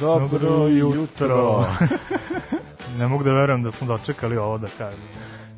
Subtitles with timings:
[0.00, 1.66] Dobro jutro.
[2.98, 5.08] ne mogu da verujem da smo dočekali ovo da kažem.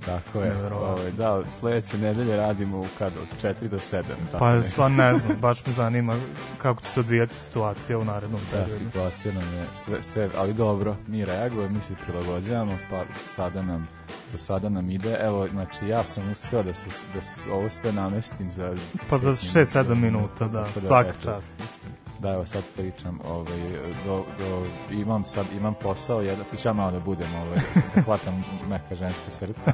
[0.07, 0.73] Tako je.
[0.73, 4.03] Ovaj, da, sledeće nedelje radimo kad od 4 do 7.
[4.33, 6.17] Tako pa stvarno ne znam, baš me zanima
[6.59, 8.85] kako će se odvijati situacija u narednom da, periodu.
[8.85, 13.63] Da, situacija nam je sve, sve, ali dobro, mi reagujemo, mi se prilagođavamo, pa sada
[13.63, 13.89] nam
[14.33, 15.19] za sada nam ide.
[15.21, 18.77] Evo, znači ja sam uspeo da se, da se ovo sve namestim za...
[19.11, 21.55] Pa za 6-7 minuta, da, da svaka čast.
[21.61, 23.59] Mislim da evo sad pričam, ovaj,
[24.05, 27.59] do, do, imam sad, imam posao, jedan, sad ću ja malo da budem, ovaj,
[27.95, 29.73] da hvatam neka ženske srce.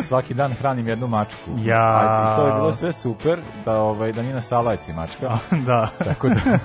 [0.00, 1.50] Svaki dan hranim jednu mačku.
[1.58, 1.82] Ja.
[1.82, 5.38] A, I to je bilo sve super, da, ovaj, da nije na salajci mačka.
[5.66, 5.88] da.
[6.04, 6.58] Tako da,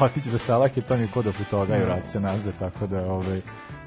[0.04, 3.40] otići do salajke, to mi kod do toga i vrati se nazad, tako da, ovaj,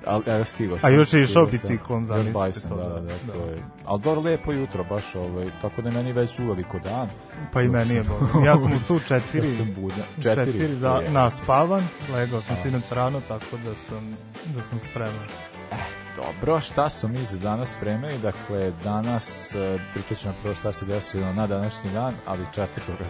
[0.07, 0.89] ali evo stigo sam.
[0.89, 2.75] A još je išao biciklom, zamislite to.
[2.75, 3.63] Da, da, da, da, to je.
[3.85, 7.09] Ali dobro, lepo jutro, baš, ovaj, tako da meni već uveliko dan.
[7.53, 8.45] Pa i meni je bolno.
[8.47, 10.05] Ja sam u stu četiri, sam budan.
[10.23, 14.17] četiri, četiri da, naspavan, legao sam sinoć rano, tako da sam,
[14.55, 15.27] da sam spreman.
[15.71, 15.75] Eh,
[16.15, 18.17] dobro, šta su mi za danas spremili?
[18.17, 22.65] Dakle, danas eh, pričat ćemo prvo šta se desilo na današnji dan, ali 4.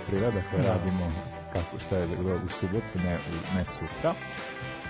[0.06, 0.73] aprila, dakle, da.
[0.73, 1.11] radimo
[1.54, 2.06] kako šta je
[2.45, 3.20] u subotu, ne,
[3.56, 4.14] ne sutra.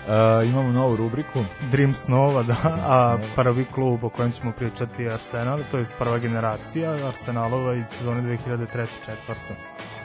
[0.08, 1.46] Uh, imamo novu rubriku.
[1.72, 6.18] Dream Snova, da, a prvi klub o kojem ćemo pričati je Arsenal, to je prva
[6.18, 8.88] generacija Arsenalova iz sezone 2003-2004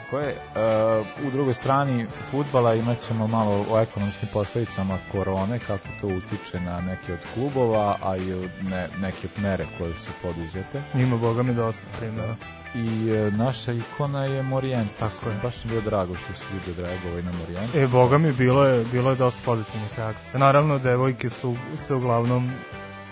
[0.09, 0.35] koje.
[0.35, 6.59] Uh, u drugoj strani futbala imat ćemo malo o ekonomskim posledicama korone, kako to utiče
[6.59, 10.81] na neke od klubova, a i ne, neke mere koje su poduzete.
[10.95, 12.35] Ima, boga mi, dosta primjera
[12.75, 15.19] i e, naša ikona je Morientes.
[15.19, 15.35] Tako je.
[15.43, 17.75] Baš mi bilo drago što su ljudi odreagovali na Morientes.
[17.75, 20.39] E, boga mi, bilo je, bilo je dosta pozitivnih reakcija.
[20.39, 22.51] Naravno, devojke su se uglavnom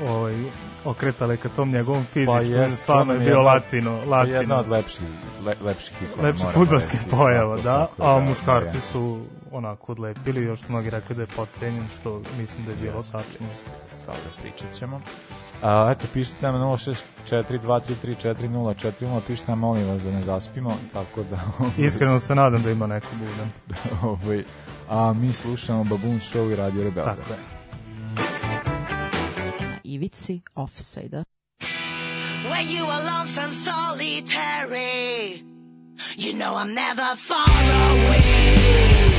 [0.08, 0.44] ovaj,
[0.86, 4.38] okretale ka tom njegovom fizičkom, pa je, stvarno je bio jedna, latino, latino.
[4.38, 5.02] Jedna od lepših,
[5.46, 6.28] le, lepših ikona.
[6.28, 11.22] Lepših futbalskih pojava, da, tako, a da, muškarci su onako odlepili, još mnogi rekli da
[11.22, 13.48] je pocenjen, što mislim da je bilo tačno.
[13.90, 15.02] Stavlja, pričat ćemo.
[15.62, 21.40] A, eto, pišite nam 064233404, pišite nam, molim vas da ne zaspimo, tako da...
[21.86, 23.52] Iskreno se nadam da ima neko budan.
[24.12, 24.44] ovaj,
[24.90, 27.06] a mi slušamo Baboon Show i Radio Rebel.
[27.06, 27.40] Tako je.
[29.84, 31.24] Ivici Offside-a.
[32.50, 35.44] When you are lonesome solitary
[36.18, 37.46] You know I'm never far
[37.92, 39.11] away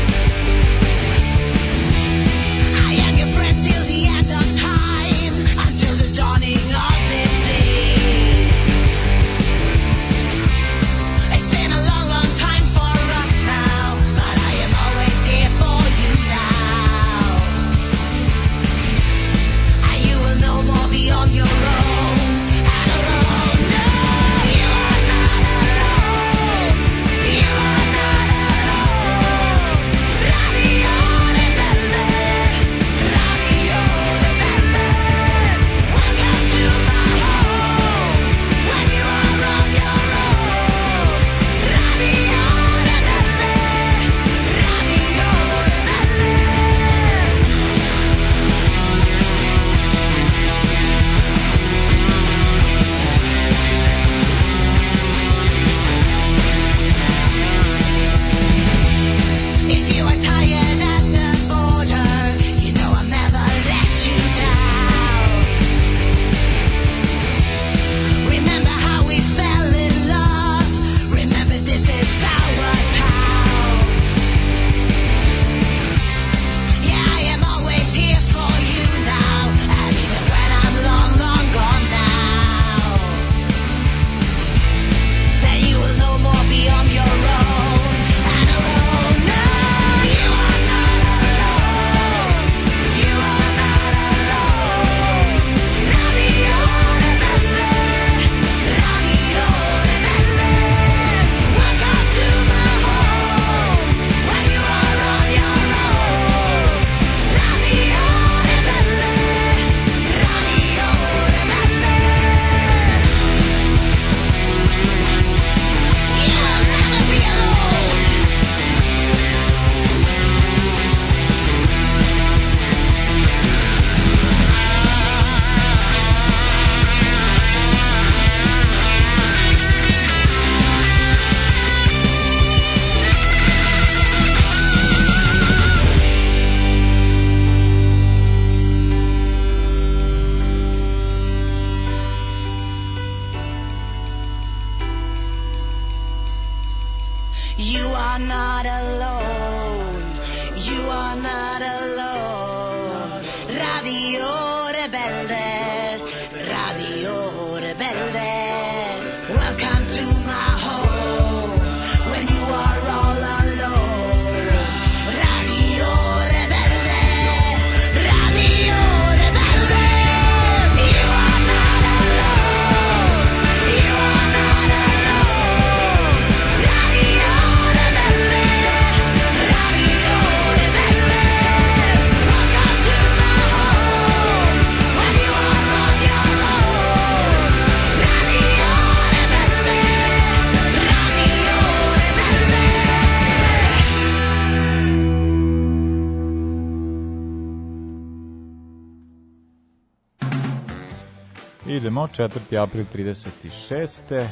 [202.03, 202.59] Idemo, 4.
[202.59, 204.27] april 36.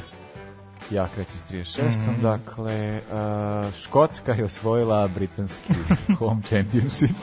[0.91, 1.81] Ja krećem s 36.
[1.81, 2.21] Mm -hmm.
[2.21, 5.73] Dakle, uh, Škotska je osvojila britanski
[6.19, 7.15] home championship.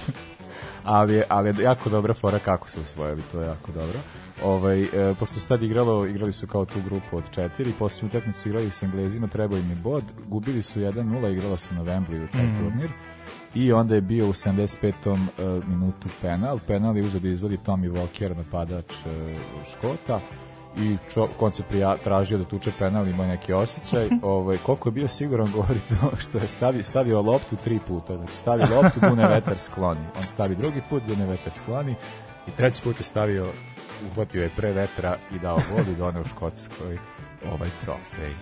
[0.85, 3.99] Ali, ali jako dobra fora kako su osvojili, to je jako dobro.
[4.45, 8.49] Ovaj, e, pošto se tad igralo, igrali su kao tu grupu od četiri, posljednju utakmicu
[8.49, 12.33] igrali s Englezima, trebao im je bod, gubili su 1-0, igralo se na Wembley u
[12.33, 12.91] taj mm turnir
[13.55, 15.11] i onda je bio u 75.
[15.11, 16.59] Uh, minutu penal.
[16.67, 19.13] Penal je uzeo da izvodi Tommy Walker, napadač uh,
[19.73, 20.21] Škota
[20.79, 24.09] i čo, on se prija, tražio da tuče penal, imao neki osjećaj.
[24.23, 28.17] Ovaj, koliko je bio siguran govori to što je stavio, stavio loptu tri puta.
[28.17, 30.01] Znači stavi loptu, Dune vetar skloni.
[30.17, 31.95] On stavi drugi put, Dune vetar skloni
[32.47, 33.53] i treći put je stavio,
[34.11, 36.99] uhvatio je pre vetra i dao vodu i doneo Škotskoj
[37.53, 38.35] ovaj trofej.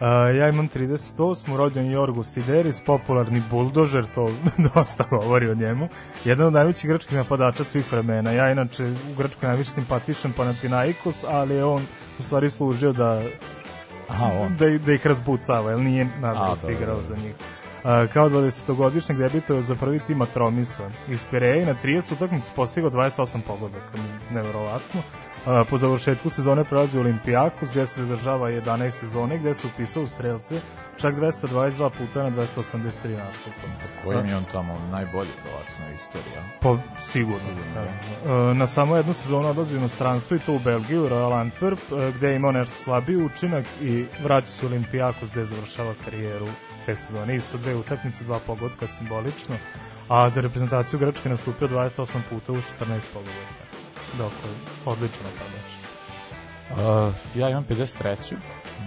[0.00, 1.56] Uh, ja imam 38.
[1.56, 4.30] rođen Jorgo Sideris, popularni buldožer, to
[4.74, 5.88] dosta govori o njemu.
[6.24, 8.32] Jedan od najvećih grčkih napadača svih vremena.
[8.32, 11.82] Ja inače u Grčkoj najviše simpatišem Panathinaikos, ali je on
[12.18, 13.22] u stvari služio da
[14.08, 14.56] Aha, on.
[14.56, 17.34] Da, da ih razbucava, jer nije nažalost igrao za njih.
[17.34, 23.40] Uh, kao 20-godišnjeg debitovao za prvi tim Atromisa iz Pireje na 30 utakmica postigao 28
[23.46, 23.98] pogodaka,
[24.30, 25.02] neverovatno
[25.70, 30.06] po završetku sezone prelazi u Olimpijakos gde se zadržava 11 sezone gde se upisao u
[30.06, 30.60] strelce
[30.96, 33.56] čak 222 puta na 283 nastupa.
[34.04, 36.32] Kojim je on tamo najbolji verovatno na istoriji?
[36.60, 36.78] Po,
[37.12, 37.38] sigurno.
[37.38, 37.62] sigurno
[38.24, 38.54] da.
[38.54, 42.36] Na samo jednu sezonu odlazi u inostranstvo i to u Belgiju, Royal Antwerp, gde je
[42.36, 46.46] imao nešto slabiji učinak i vraća se u Olimpijakos gde završava karijeru
[46.86, 47.36] te sezone.
[47.36, 49.56] Isto dve utakmice, dva pogodka simbolično,
[50.08, 52.62] a za reprezentaciju Grčke nastupio 28 puta u 14
[53.12, 53.67] pogodaka.
[54.12, 54.50] Dakle,
[54.86, 55.78] odlično napadač.
[56.70, 58.34] Uh, ja imam 53.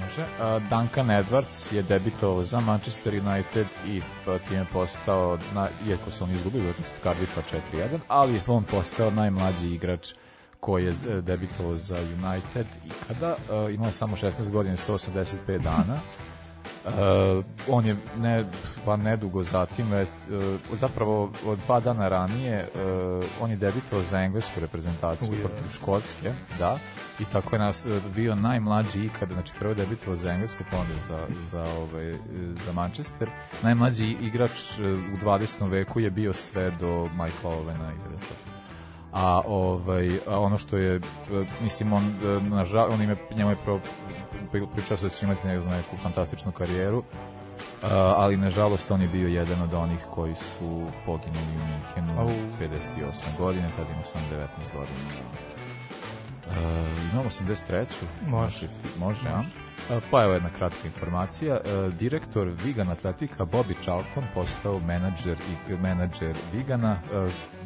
[0.03, 0.21] Može.
[0.21, 6.23] Uh, Duncan Edwards je debitovao za Manchester United i uh, time postao, na, iako su
[6.23, 7.41] oni izgubili od Cardiffa
[7.73, 10.13] 4-1, ali on postao najmlađi igrač
[10.59, 16.00] koji je uh, debitovao za United i kada uh, imao samo 16 godina 185 dana
[16.86, 18.45] Uh, on je ne,
[18.86, 20.07] pa nedugo zatim, uh,
[20.74, 25.39] zapravo od dva dana ranije, uh, on je debitovao za englesku reprezentaciju Uje.
[25.39, 26.79] protiv Škotske, da,
[27.20, 31.20] i tako je nas, bio najmlađi ikada, znači prvo debitovao za englesku, pa onda za,
[31.51, 32.17] za, ovaj,
[32.65, 33.29] za Manchester.
[33.63, 34.79] Najmlađi igrač
[35.13, 35.70] u 20.
[35.70, 38.15] veku je bio sve do Michaela Owena i
[38.55, 38.62] 98
[39.12, 41.00] a ovaj a ono što je
[41.62, 43.79] mislim on nažal on ima njemu je pro,
[44.75, 47.03] pričao se da će imati ne znam, neku fantastičnu karijeru uh,
[47.91, 52.29] ali nažalost on je bio jedan od onih koji su poginuli u Minhenu
[52.60, 53.38] 58.
[53.38, 54.98] godine tada ima sam 19 godina
[56.48, 57.86] uh, imamo 83.
[58.27, 58.67] Može.
[59.00, 59.41] Može, a?
[60.12, 61.60] Pa evo jedna kratka informacija.
[62.00, 65.38] Direktor Vigan Atletika Bobby Charlton postao menadžer
[65.70, 66.98] i menadžer Vigana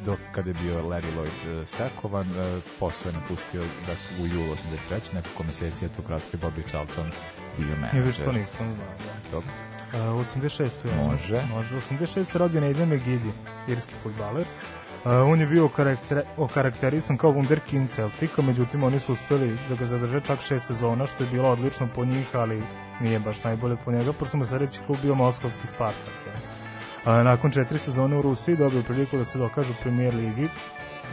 [0.05, 4.55] dok kada je bio Larry Lloyd sakovan, uh, posao je napustio da, u julu
[4.89, 5.13] 83.
[5.13, 7.11] nekoliko meseci je to kratko je Bobby Charlton
[7.57, 7.99] bio menadžer.
[7.99, 9.31] I viš to nisam znao, da.
[9.31, 9.49] Dobro.
[9.93, 10.61] Uh, 86.
[10.61, 11.41] Je, može.
[11.51, 11.75] Može.
[11.75, 12.37] 86.
[12.37, 13.31] rođen je Aiden McGiddy,
[13.67, 14.45] irski futbaler.
[15.05, 20.21] On je bio okarakter, okarakterisan kao wunderkind Celtica, međutim oni su uspeli da ga zadrže
[20.21, 22.63] čak šest sezona, što je bilo odlično po njih, ali
[23.01, 26.13] nije baš najbolje po njega, pošto mu sledeći klub bio Moskovski Spartak.
[26.27, 26.33] Ja.
[27.11, 30.49] A, nakon četiri sezone u Rusiji dobio priliku da se dokaže u premier ligi,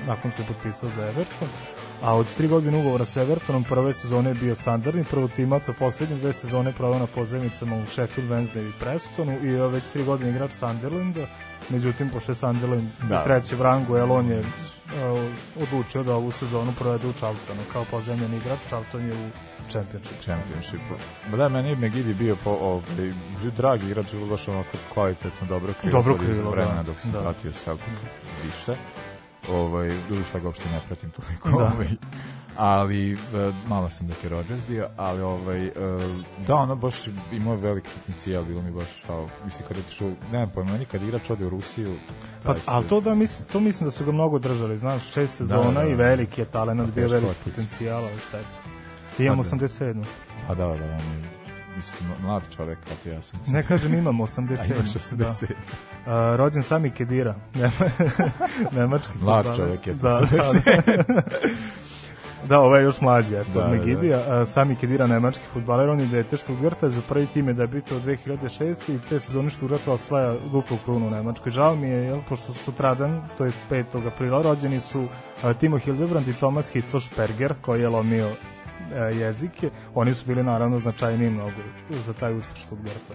[0.06, 1.48] nakon što je potpisao za Everton.
[2.02, 5.72] A od tri godine ugovora sa Evertonom prve sezone je bio standardni prvo timac, a
[5.72, 10.04] poslednje dve sezone provao na pozemicama u Sheffield Wednesday i Prestonu i je već tri
[10.04, 11.26] godine igrač Sunderlanda.
[11.68, 13.20] Međutim, pošto je Sunderland da.
[13.20, 14.44] u trećem rangu, jer on je uh,
[15.62, 18.58] odlučio da ovu sezonu provede u Charltonu kao pozemljeni igrač.
[18.66, 19.30] Charlton je u
[19.70, 20.20] Championship.
[20.20, 20.80] Championship.
[21.30, 23.12] Ma da, meni je McGiddy bio po, ovaj,
[23.56, 25.98] dragi igrač, baš onako kvalitetno, dobro krilo.
[25.98, 27.20] Dobro krilo, vremena, dok sam da.
[27.20, 27.86] pratio Celtic
[28.44, 28.76] više.
[29.48, 31.48] Ovaj, duša ga uopšte ne pratim toliko.
[31.48, 31.72] Da.
[31.74, 31.88] Ovaj,
[32.56, 33.20] ali, uh,
[33.66, 35.72] malo sam da Rodgers bio, ali ovaj, uh,
[36.46, 36.94] da, ono baš
[37.32, 41.02] imao veliki potencijal, bilo mi baš, kao, mislim, kad je tišao, nemam pojma, meni kad
[41.02, 41.94] igrač ode u Rusiju,
[42.42, 45.62] Pa, ali to da mislim, to mislim da su ga mnogo držali, znaš, šest sezona
[45.62, 45.88] da, da, da.
[45.88, 48.44] i veliki je talent, bio veliki potencijal, ali šta je
[49.18, 50.04] Imam 87.
[50.48, 51.42] Pa da, da, on je
[51.76, 53.40] mislim, mlad čovek, kao ti ja sam.
[53.46, 54.60] Ne kažem imam 87.
[54.62, 55.16] A imaš 80.
[55.16, 55.26] Da.
[55.26, 57.34] Uh, rođen Sami Kedira,
[58.76, 60.26] nemački Mlad čovek je da, da,
[61.08, 61.22] da,
[62.50, 64.18] ovo je još mlađi, eto, da, Megidija.
[64.18, 64.46] Da, da.
[64.46, 68.94] Sami Kedira, nemački futbaler, on je dete Stuttgarta, za prvi tim je debitao 2006.
[68.94, 71.52] i te sezone Stuttgarta osvaja duplu krunu u Nemačkoj.
[71.52, 74.06] Žao mi je, jel, pošto sutradan, to je 5.
[74.06, 75.08] aprila, rođeni su uh,
[75.60, 78.28] Timo Hildebrand i Tomas Hitzosperger, koji je lomio
[78.94, 81.56] E, jezike, oni su bili naravno značajniji mnogo
[82.06, 83.14] za taj uspeh Stuttgarta.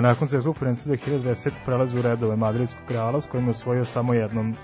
[0.00, 4.54] Nakon svetskog prvenstva 2010 prelazi u redove Madridskog Reala s kojim je osvojio samo jednom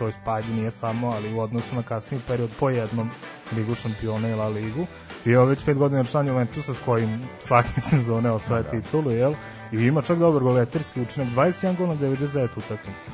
[0.00, 3.10] to je pa ajde nije samo, ali u odnosu na kasniji period po jednom
[3.56, 4.86] ligu šampiona i La ligu.
[5.24, 8.70] I ovo već pet godina član Juventusa s kojim svake sezone osvaja Da.
[8.70, 9.34] titulu, jel?
[9.72, 13.06] I ima čak dobar goleterski učinak, 21 gol na 99 utakmica.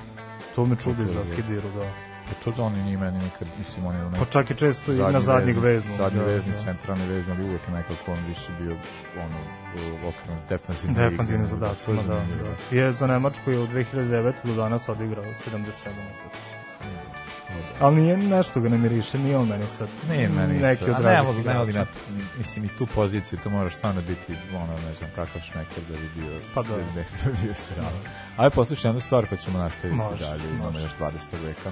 [0.54, 1.34] To me čudi To je za.
[1.36, 1.90] Kidiru, da.
[2.28, 4.96] Pa to da oni ni meni nikad, mislim, oni u Pa čak i često i
[4.96, 5.96] na zadnjeg veznog.
[5.96, 6.58] Zadnji da, vezni, da.
[6.58, 8.76] centralni vezni, ali uvijek je nekako on više bio
[9.24, 9.36] ono,
[10.04, 10.94] u okrenom defanzivni.
[10.96, 11.56] Da, je zanimljivo.
[12.70, 12.76] da.
[12.76, 14.32] Je za Nemačku je od 2009.
[14.44, 15.30] do danas odigrao 77
[16.18, 16.55] utakmica.
[17.80, 19.88] Ali nije nešto ga ne miriše, nije on meni sad.
[20.08, 21.86] Ne, meni neki od ne volim, ne volim ja,
[22.38, 26.22] mislim i tu poziciju, to moraš stvarno biti, ono, ne znam, kakav šmeker da bi
[26.22, 26.68] bio, Pa da.
[26.68, 27.04] da bi ne
[27.42, 27.88] bio strano.
[28.36, 31.12] Ajde, poslušaj jednu stvar pa ćemo nastaviti Može, dalje, imamo još 20.
[31.44, 31.70] veka.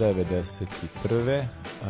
[0.00, 1.40] 91.
[1.82, 1.86] Uh,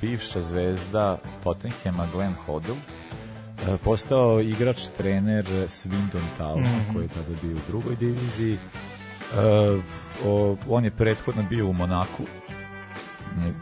[0.00, 6.92] bivša zvezda Tottenhama Glenn Hoddle uh, postao igrač trener Swindon Towna Mhm.
[6.94, 8.58] koji je tada bio u drugoj diviziji.
[9.32, 9.84] Uh,
[10.26, 12.22] o, on je prethodno bio u Monaku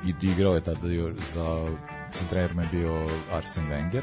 [0.06, 0.88] i igrao je tada
[1.34, 1.66] za
[2.12, 4.02] sa trenerom je bio Arsen Wenger.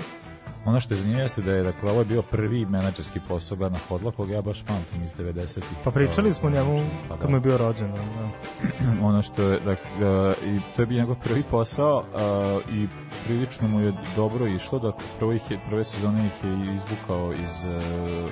[0.65, 3.79] Ono što je zanimljivo jeste da je dakle ovo je bio prvi menadžerski posao na
[3.89, 5.63] Hodla koga ja baš pamtim iz 90-ih.
[5.83, 7.29] Pa pričali smo o njemu Pa kad da.
[7.29, 7.91] mu je bio rođen.
[7.93, 8.29] Da.
[9.07, 12.87] ono što je dakle, i to je bio njegov prvi posao a, i
[13.25, 14.91] prilično mu je dobro išlo da
[15.35, 18.27] ih je, prve sezone ih je izvukao iz e, e,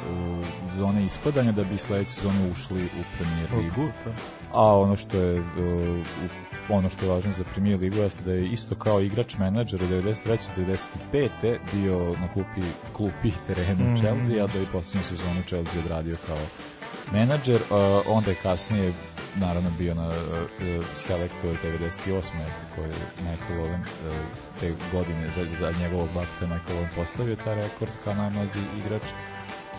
[0.76, 3.88] zone ispadanja da bi sledeće sezone ušli u premier ligu
[4.54, 8.34] a ono što je e, u- ono što je važno za premier ligu jeste da
[8.34, 10.38] je isto kao igrač menadžer od 93.
[10.56, 10.62] do
[11.12, 11.58] 95.
[11.74, 12.62] bio na klupi,
[12.94, 13.96] klupi terenu Mhm.
[13.96, 16.38] Chelsea, a da je poslednju sezonu Chelsea odradio kao
[17.12, 18.94] menadžer, a, onda je kasnije
[19.36, 20.14] naravno bio na uh,
[20.96, 22.32] selektor 98.
[22.76, 24.16] koji je Michael Owen uh,
[24.60, 29.04] te godine za, za njegovog bakta Michael Owen postavio taj rekord kao najmlađi igrač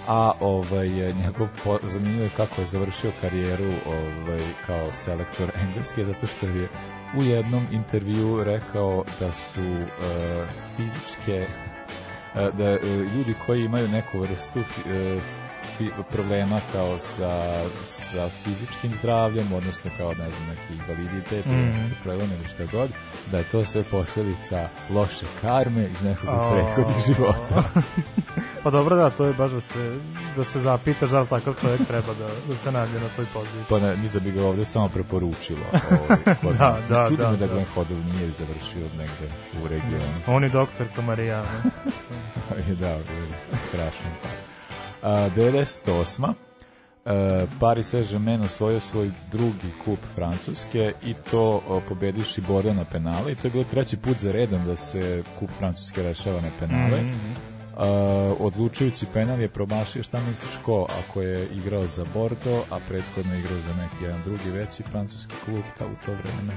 [0.07, 1.49] a ovaj je njegov
[1.83, 6.69] zanimljivo je kako je završio karijeru ovaj kao selektor engleske zato što je
[7.17, 9.88] u jednom intervju rekao da su uh,
[10.77, 14.61] fizičke uh, da uh, ljudi koji imaju neku vrstu
[16.10, 17.42] problema kao sa,
[17.82, 21.54] sa fizičkim zdravljem, odnosno kao ne znam, neki invaliditet, Mhm.
[21.56, 21.94] mm.
[22.02, 22.90] problem ili šta god,
[23.30, 26.50] da je to sve posledica loše karme iz nekog A.
[26.52, 27.62] prethodnih života.
[28.62, 29.98] Pa dobro da, to je baš da se,
[30.37, 33.64] da se zapitaš da li takav čovjek treba da, da se nađe na toj poziciji.
[33.68, 35.66] Pa ne, mislim da bi ga ovde samo preporučilo.
[36.00, 37.52] Ovaj, Da, da, Čudi da, me da da.
[37.52, 39.28] Glenn Hoddle nije završio negde
[39.64, 40.14] u regionu.
[40.26, 41.48] On i doktor Marijana.
[42.80, 43.02] da, je
[43.68, 44.10] strašno.
[45.05, 46.35] A, 98.
[47.05, 53.33] Uh, Paris Saint-Germain osvojio svoj drugi kup Francuske i to uh, pobediši Bordeaux na penale
[53.33, 57.03] i to je bilo treći put za redom da se kup Francuske rešava na penale.
[57.03, 57.33] Mhm.
[57.73, 57.81] Uh,
[58.40, 63.40] odlučujući penal je promašio šta misliš ko ako je igrao za Bordeaux a prethodno je
[63.40, 66.55] igrao za neki jedan drugi veći francuski klub ta u to vreme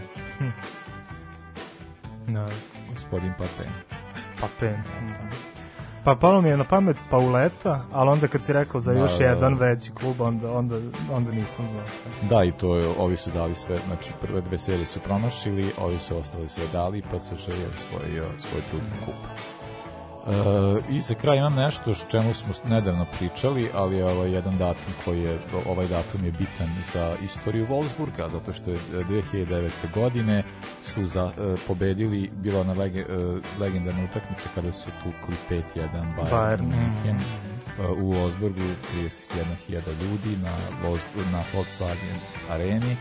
[2.28, 2.50] Da,
[2.94, 3.72] gospodin Papen
[4.42, 4.76] pa pen.
[5.08, 5.57] Da.
[6.08, 9.12] Pa palo mi je na pamet Pauleta, ali onda kad si rekao za Da, još
[9.12, 9.24] da, da.
[9.24, 10.76] jedan veći klub, onda, onda,
[11.12, 12.30] onda nisam znao.
[12.30, 16.00] Da, i to je, ovi su dali sve, znači prve dve serije su promašili, ovi
[16.00, 19.16] su ostali sve dali, pa se je osvojio svoj drugi kup.
[20.28, 24.58] E, I za kraj imam nešto s čemu smo nedavno pričali, ali je ovaj jedan
[24.58, 29.70] datum koji je, ovaj datum je bitan za istoriju Wolfsburga, zato što je e, 2009.
[29.94, 30.44] godine
[30.84, 33.06] su za, e, pobedili, bila ona lege, e,
[33.60, 38.02] legendarna utakmica kada su tukli 5-1 Bayern, Bayern, München mhm.
[38.02, 40.52] u Wolfsburgu 31.000 ljudi na,
[41.32, 42.18] na Volkswagen
[42.50, 42.96] areni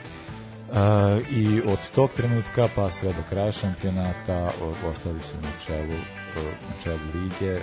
[0.73, 4.51] E, i od tog trenutka pa sve do kraja šampionata
[4.91, 6.01] ostali su na čelu,
[6.41, 7.61] e, na čelu lige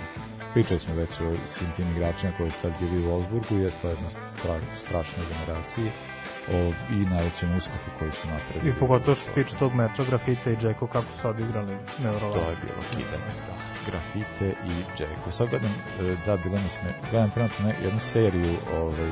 [0.52, 3.88] pričali smo već o svim tim igračima koji su tad bili u Wolfsburgu jer to
[3.88, 5.90] je jedna stra, strašnoj generaciji
[6.52, 8.70] o, i najvećem uspehu koji su napravili.
[8.70, 12.42] I pogotovo što se tiče tog meča Grafita i Džeko, kako su odigrali nevrovatno.
[12.42, 13.63] To je bilo kidanje, da.
[13.86, 15.30] Grafite i Jericho.
[15.30, 15.70] Sad gledam,
[16.00, 19.10] e, da, bilo mi sme, gledam trenutno jednu seriju ovaj,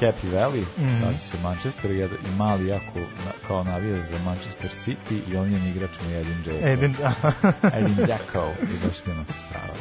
[0.00, 0.84] Happy Valley, mm.
[0.84, 1.36] -hmm.
[1.38, 5.70] o Manchesteru, jed, i mali jako na, kao navija za Manchester City i on je
[5.70, 6.68] igrač mu Edin Jericho.
[6.68, 6.96] Edin,
[7.78, 9.74] Edin Dzeko i baš mi je strava.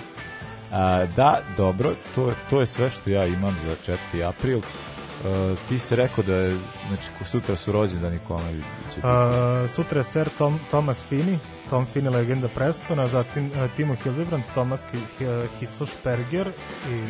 [0.72, 4.28] A, da, dobro, to, to je sve što ja imam za 4.
[4.28, 4.62] april.
[5.20, 5.26] Uh,
[5.68, 8.44] ti si rekao da je, znači, ko sutra su rođendani kome
[8.90, 9.08] će biti.
[9.08, 14.44] Uh, sutra je ser Tom, Thomas Fini, Tom Fini legenda Prestona, zatim uh, Timo Hildebrand,
[14.54, 16.48] Thomas Hi- Hi- Hitzelsperger
[16.90, 17.04] i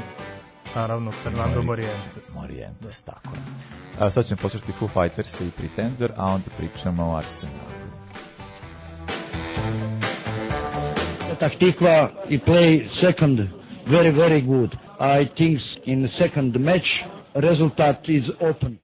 [0.76, 2.36] naravno Fernando Mori- Morientes.
[2.36, 3.42] Morientes, tako je.
[4.06, 7.80] A, sad ćemo poslušati Foo Fighters i Pretender, a onda pričamo o Arsenalu.
[11.30, 12.70] Petah Tikva, he play
[13.04, 13.40] second
[13.88, 14.72] very, very good.
[15.00, 16.88] I think in the second match,
[17.36, 18.80] result is open.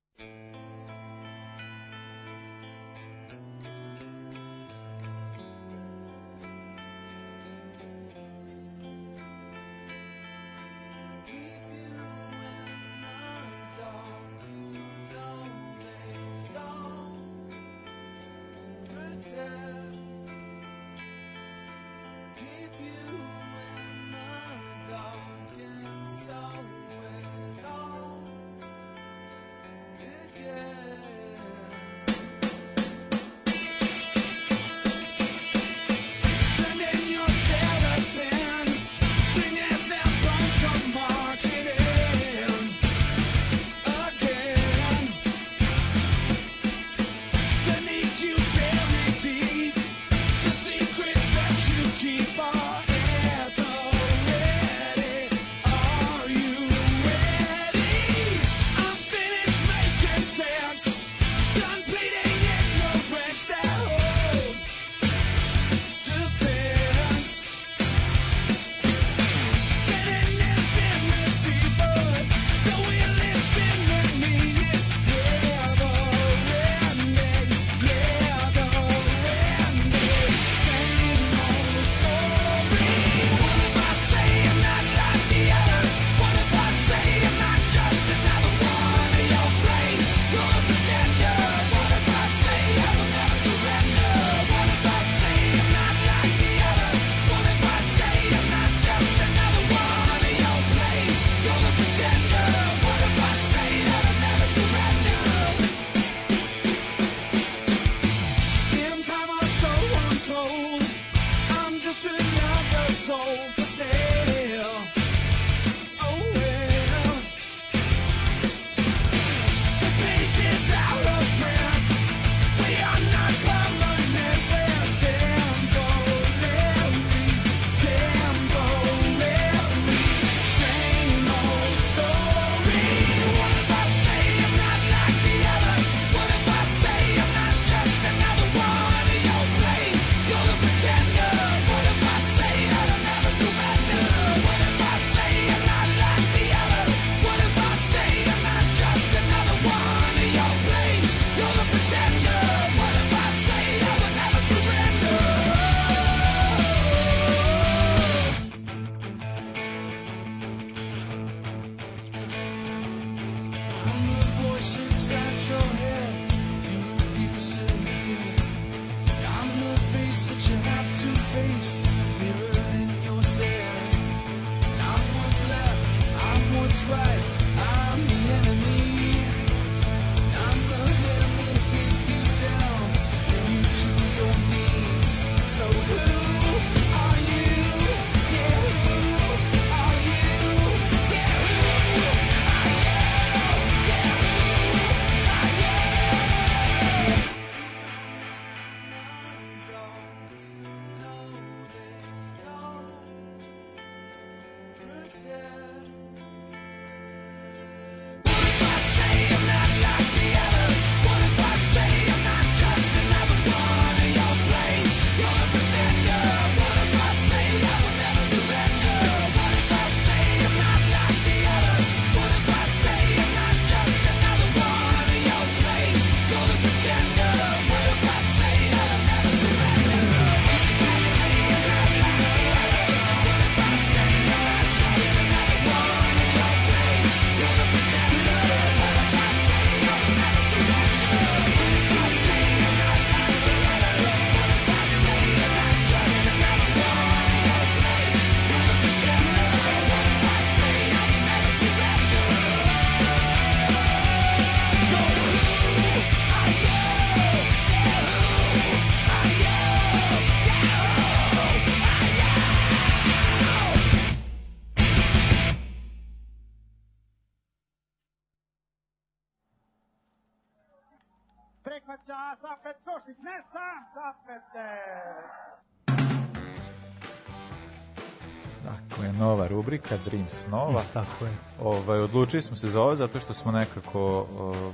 [279.66, 280.84] Rubrika Dreams Nova.
[280.94, 281.32] Tako je.
[281.62, 284.72] Ovaj, odlučili smo se za ovo zato što smo nekako, o,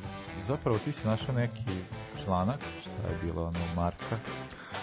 [0.48, 1.64] zapravo ti si našao neki
[2.24, 4.16] članak, šta je bilo ono, Marka,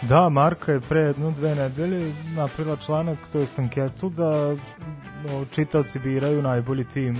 [0.03, 5.99] Da, Marka je pre jedno dve nedelje napravila članak, to je anketu, da o, čitaoci
[5.99, 7.19] biraju najbolji tim,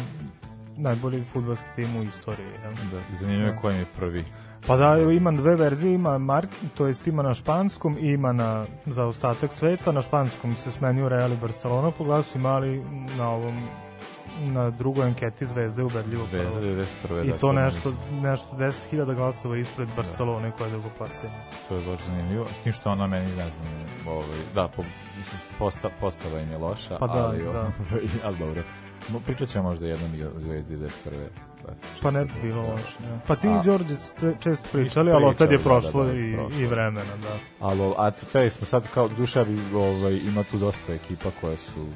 [0.77, 2.53] najbolji futbolski tim u istoriji.
[2.93, 4.25] da, zanimljivo je koji je prvi.
[4.69, 8.67] Pa da, ima dve verzije, ima Mark, to jest ima na španskom i ima na,
[8.87, 9.93] za ostatak sveta.
[9.93, 12.85] Na španskom se smenio Real i Barcelona po glasu, ima ali
[13.19, 13.69] na ovom
[14.41, 17.21] na drugoj anketi Zvezda je ubedljivo Zvezda prvo.
[17.21, 17.25] 91.
[17.25, 21.39] I dakle, to nešto, ne nešto 10.000 glasova ispred Barcelone koja je drugo plasirana.
[21.69, 22.45] To je baš zanimljivo.
[22.45, 23.67] S tim što ona meni, ne znam,
[24.07, 24.83] ovaj, da, po,
[25.19, 27.71] mislim, posta, postava im je loša, Pa da, ali, da.
[28.27, 28.63] ali dobro.
[29.27, 31.48] Pričat ćemo možda jednom i o Zvezdi 91.
[31.71, 32.69] Da, Pa ne bi bilo da.
[32.73, 32.97] loše.
[33.11, 33.19] Ja.
[33.27, 36.13] Pa ti i Đorđe ste često pričali, ali od tad je Pričali, da, prošlo da,
[36.13, 36.61] da, i, prošlo.
[36.61, 37.39] i vremena, da.
[37.61, 41.87] Ali, a te smo sad kao duša bi, ovaj, ima tu dosta ekipa koje su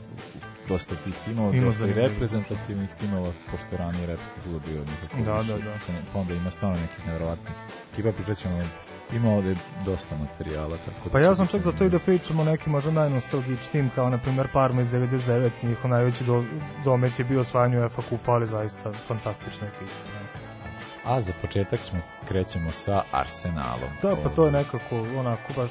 [0.68, 5.38] dosta tih timova, Ima dosta i reprezentativnih timova, pošto ranije repski klub bio nekako Da,
[5.38, 5.74] više da, da.
[6.12, 7.54] Pa onda ima stvarno nekih nevjerovatnih
[7.92, 8.62] ekipa, pričat ćemo,
[9.12, 11.98] ima ovde dosta materijala, tako da Pa ja sam biti čak za to i da
[11.98, 16.44] pričamo o nekim možda najnostalgičnijim, kao na primer Parma iz 99, njihov najveći do,
[16.84, 19.92] domet je bio osvajanje UEFA kupa, ali zaista fantastična ekipa.
[20.12, 21.12] Da.
[21.12, 21.98] A za početak smo
[22.28, 23.90] krećemo sa Arsenalom.
[24.02, 25.70] Da, pa to je nekako onako baš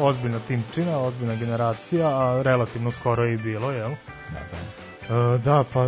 [0.00, 3.90] ozbiljna timčina, ozbiljna generacija, a relativno skoro je i bilo, jel?
[4.32, 4.83] Da, da.
[5.10, 5.86] E, da, pa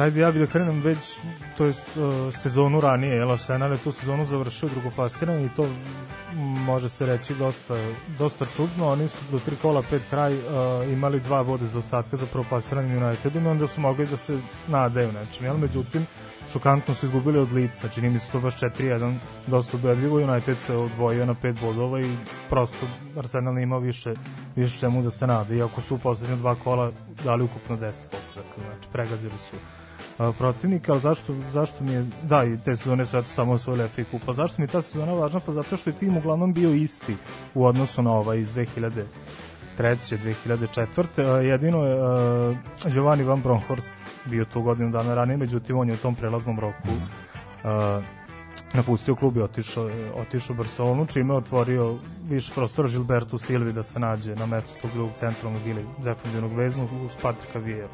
[0.00, 0.98] ajde ja bih da krenem već
[1.58, 5.68] to jest e, sezonu ranije, jel Arsenal je tu sezonu završio drugoplasirani i to
[6.40, 7.74] može se reći dosta,
[8.18, 10.38] dosta čudno, oni su do tri kola pred kraj e,
[10.92, 15.12] imali dva bode za ostatka za prvoplasirani Unitedom i onda su mogli da se nadaju
[15.12, 15.56] nečem, jel?
[15.56, 16.06] Međutim,
[16.52, 19.14] šokantno su izgubili od lica, čini mi se to baš 4-1,
[19.46, 22.16] dosta ubedljivo, United se odvojio na pet bodova i
[22.50, 22.86] prosto
[23.18, 24.14] Arsenal imao više,
[24.56, 26.92] više čemu da se nada, iako su u poslednje dva kola
[27.24, 29.56] dali ukupno 10 bodova, dakle, znači pregazili su
[30.18, 33.88] a, protivnika, ali zašto, zašto mi je, da, i te sezone su eto samo osvojili
[33.88, 35.40] FA Kup, zašto mi je ta sezona važna?
[35.40, 37.16] Pa zato što je tim uglavnom bio isti
[37.54, 39.06] u odnosu na ovaj iz 2000 treće,
[39.78, 41.06] 2004.
[41.18, 41.96] A, Jedino je
[42.92, 46.88] Giovanni Van Bronckhorst bio tu godinu dana ranije, međutim on je u tom prelaznom roku
[47.64, 48.00] a,
[48.74, 53.82] napustio klub i otišao, otišao u Barcelonu, čime je otvorio više prostora Gilberto Silvi da
[53.82, 57.88] se nađe na mestu tog drugog centralnog ili defensivnog veznog uz Patrika Vieru.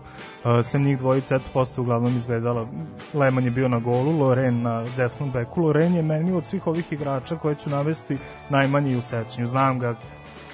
[0.45, 2.67] Uh, sem njih dvojica, eto, posle uglavnom izgledala,
[3.15, 5.63] Leman je bio na golu, Loren na desnom beku.
[5.63, 8.19] Loren je meni od svih ovih igrača koje ću navesti
[8.51, 9.47] najmanji u sećanju.
[9.47, 9.95] Znam ga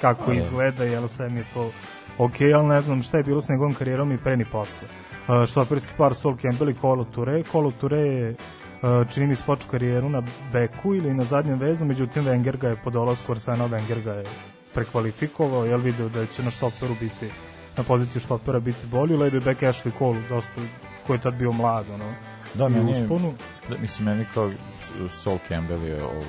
[0.01, 0.35] kako Da.
[0.35, 1.71] izgleda, jel sve mi je to
[2.19, 4.89] ok, ali ne znam šta je bilo s njegovom karijerom i pre ni posle.
[5.29, 7.43] Uh, štoperski par Sol Campbell i Kolo Toure.
[7.43, 12.25] Kolo Toure je uh, čini mi spoču karijeru na beku ili na zadnjem veznu, međutim
[12.25, 14.25] Wenger ga je po dolasku Arsena Wenger ga je
[14.75, 17.29] prekvalifikovao, jel video da će na štoperu biti
[17.77, 20.61] na poziciju štopera biti bolji, levi bek Ashley Cole, dosta,
[21.07, 22.15] koji je tad bio mlad, ono,
[22.55, 23.35] Da, meni usponu.
[23.69, 24.51] da, mislim, meni kao
[25.11, 26.23] Sol Campbell je ovo,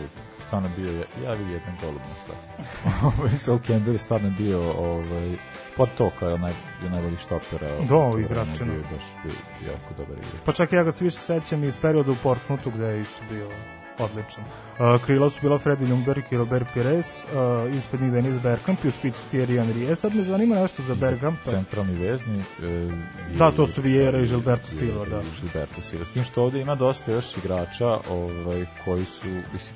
[0.47, 2.39] stvarno bio, je- ja vi jedan golub na stavu.
[3.10, 5.36] Ovaj, Sol Campbell je stvarno bio, ovaj,
[5.77, 6.53] pod to kao je onaj,
[6.84, 7.79] najbolji štopera.
[7.79, 8.65] Da, ovaj, igračina.
[8.65, 10.41] Bio je baš bio jako dobar igrač.
[10.45, 13.49] Pa čak ja ga se više sećam iz perioda u Portsmouthu gde je isto bio
[13.99, 14.43] odličan.
[14.43, 18.88] Uh, krila su bila Freddy Ljungberg i Robert Pires, uh, ispred njih Denis Bergkamp i
[18.88, 19.91] u špicu Thierry Henry.
[19.91, 21.43] E sad me zanima nešto za Bergkampa.
[21.45, 22.39] Centralni vezni.
[22.39, 22.89] E,
[23.31, 25.19] i- Da, to su Vieira i Gilberto Silva, da.
[25.19, 26.05] I Gilberto Silva.
[26.05, 29.75] S tim što ovde ima dosta još igrača ovaj, koji su, mislim,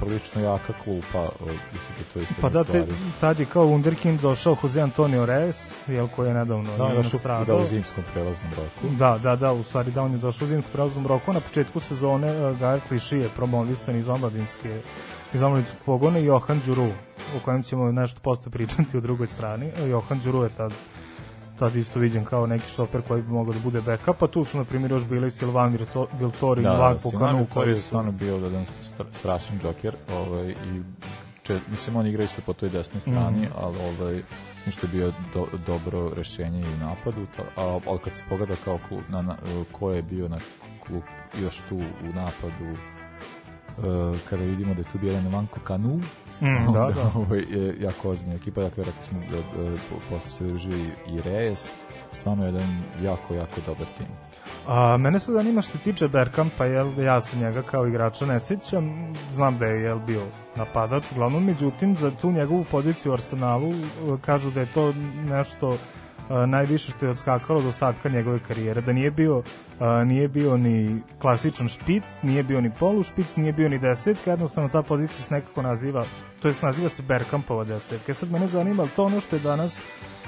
[0.00, 2.86] prilično jaka klupa, o, mislim da to isto Pa da, te,
[3.20, 7.44] tad je kao Wunderkind došao Jose Antonio Reyes, jel, koji je nedavno Da, da, da,
[7.44, 8.94] da u zimskom prelaznom roku.
[8.96, 11.32] Da, da, da, u stvari da on je došao u zimsku prelaznom roku.
[11.32, 14.82] Na početku sezone uh, Gajer Kliši je promovisan iz omladinske
[15.34, 16.90] iz omladinskog pogona i Johan Đuru,
[17.36, 19.66] o kojem ćemo nešto posle pričati u drugoj strani.
[19.66, 20.72] E, Johan Đuru je tad
[21.58, 24.58] tad isto viđen kao neki štoper koji bi mogao da bude backup, a tu su
[24.58, 25.78] na primjer još bili Silvan
[26.12, 28.38] Viltori i Da, da, Simon Pukanu koji je su stvarno bio
[28.82, 30.82] stra- strašan džoker ovaj, i
[31.42, 33.52] če, mislim on igra isto po toj desnoj strani, Mhm.
[33.56, 34.22] ali ovaj,
[34.56, 38.54] mislim što je bio do, dobro rešenje i napadu, ta, a, ali kad se pogleda
[38.64, 39.36] kao klub, na, na,
[39.72, 40.38] ko je bio na
[40.86, 41.02] klub
[41.42, 42.70] još tu u napadu,
[43.78, 43.84] uh,
[44.30, 46.00] kada vidimo da je tu bio jedan Vanko Kanu,
[46.40, 47.10] Mm, da, da.
[47.14, 49.36] ovaj, je jako ozbiljna ekipa, dakle rekli smo da
[49.90, 51.70] po- posle se družio i, i Reyes,
[52.10, 54.06] stvarno jedan jako, jako dobar tim.
[54.66, 58.40] A, mene sad zanima što se tiče Berkampa, jel, ja se njega kao igrača ne
[58.40, 60.22] sjećam, znam da je jel, bio
[60.56, 63.74] napadač uglavnom, međutim za tu njegovu poziciju u Arsenalu e,
[64.20, 64.92] kažu da je to
[65.28, 65.76] nešto
[66.28, 69.42] a, najviše što je odskakalo do ostatka njegove karijere, da nije bio
[69.80, 74.30] a, nije bio ni klasičan špic, nije bio ni polu špic, nije bio ni desetka,
[74.30, 76.04] jednostavno ta pozicija se nekako naziva,
[76.42, 78.12] to jest naziva se Berkampova desetka.
[78.12, 79.82] E sad mene zanima, ali to ono što je danas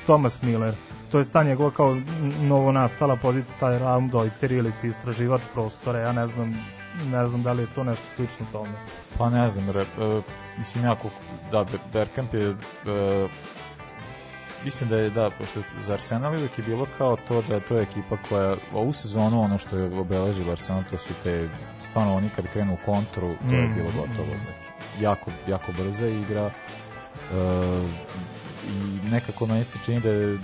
[0.04, 0.74] Thomas Miller,
[1.10, 1.96] to je ta njegova kao
[2.40, 6.54] novo nastala pozicija, taj Raum Deuter ili ti istraživač prostora, ja ne znam,
[7.12, 8.72] ne znam da li je to nešto slično tome.
[9.18, 10.24] Pa ne znam, re, uh,
[10.58, 11.10] mislim jako,
[11.52, 12.56] da, Be- Bergkamp je, uh,
[14.64, 17.82] mislim da je, da, pošto za Arsenal uvijek je bilo kao to da to je
[17.82, 21.48] ekipa koja, ovu sezonu ono što je obeležilo Arsenal, to su te,
[21.90, 24.26] stvarno oni kad krenu u kontru, to je Mm, bilo gotovo.
[24.26, 24.59] Znači,
[25.00, 27.90] jako, jako brza igra, uh,
[28.68, 30.40] i nekako meni se čini da je uh,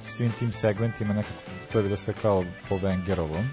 [0.00, 1.34] u svim tim segmentima nekako
[1.72, 3.44] to je bilo sve kao po Wengerovom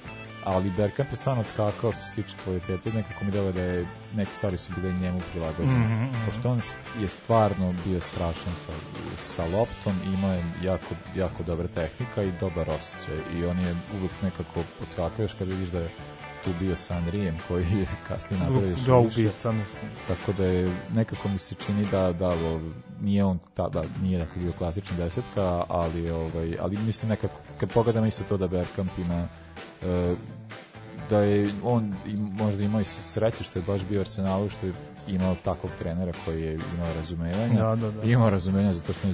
[0.45, 4.31] ali Bergkamp je stvarno odskakao što se tiče kvalitete nekako mi deluje da je neke
[4.33, 6.25] stvari su bile njemu prilagođene Mhm, mhm.
[6.25, 6.61] pošto on
[7.01, 8.73] je stvarno bio strašan sa,
[9.17, 14.11] sa loptom imao je jako, jako dobra tehnika i dobar osjećaj i on je uvek
[14.21, 15.89] nekako odskakao još kad vidiš da je
[16.43, 19.91] tu bio sa Andrijem koji je kasnije napravio Da, ubica, mislim.
[20.07, 22.59] tako da je nekako mi se čini da da o,
[23.01, 27.73] nije on ta, da nije dakle bio klasična desetka ali ovaj ali mislim nekako kad
[27.73, 29.27] pogledam isto to da Bergkamp ima
[29.83, 30.15] e,
[31.09, 34.73] da je on i možda imao i sreće što je baš bio Arsenalu što je
[35.07, 38.03] imao takvog trenera koji je imao razumevanja Da, da, da.
[38.03, 39.13] imao razumevanja zato što je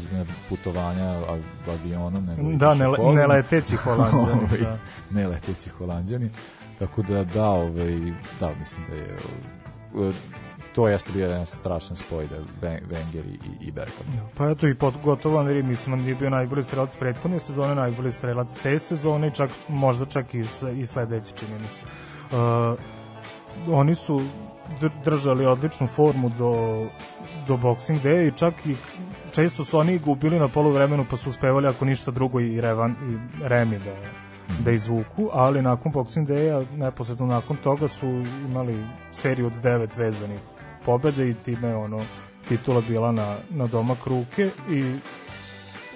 [0.49, 1.21] putovanja
[1.67, 2.85] avionom nego Da, ne,
[3.15, 4.77] ne leteći holanđani, Ovaj, da.
[5.11, 6.29] ne leteći holanđani
[6.79, 7.99] tako da da ovaj
[8.39, 9.17] da mislim da je
[9.95, 10.13] ovaj,
[10.75, 14.09] to jeste bio jedan strašan spoj da Wen- Wenger i, i Bergkamp.
[14.37, 18.57] Pa eto i pot, gotovo Andri, on nije bio najbolji strelac prethodne sezone, najbolji strelac
[18.63, 20.43] te sezone čak, možda čak i,
[20.77, 21.81] i sledeće, čini mi se.
[22.31, 22.79] Uh,
[23.75, 24.21] oni su
[24.81, 26.85] dr- držali odličnu formu do,
[27.47, 28.75] do Boxing Day i čak i
[29.31, 33.17] često su oni gubili na poluvremenu pa su uspevali ako ništa drugo i, Revan, i
[33.43, 33.95] Remi da,
[34.59, 38.07] da izvuku, ali nakon Boxing Day-a, neposredno nakon toga su
[38.49, 40.39] imali seriju od devet vezanih
[40.85, 42.05] pobede i time je ono
[42.47, 44.95] titula bila na, na domak ruke i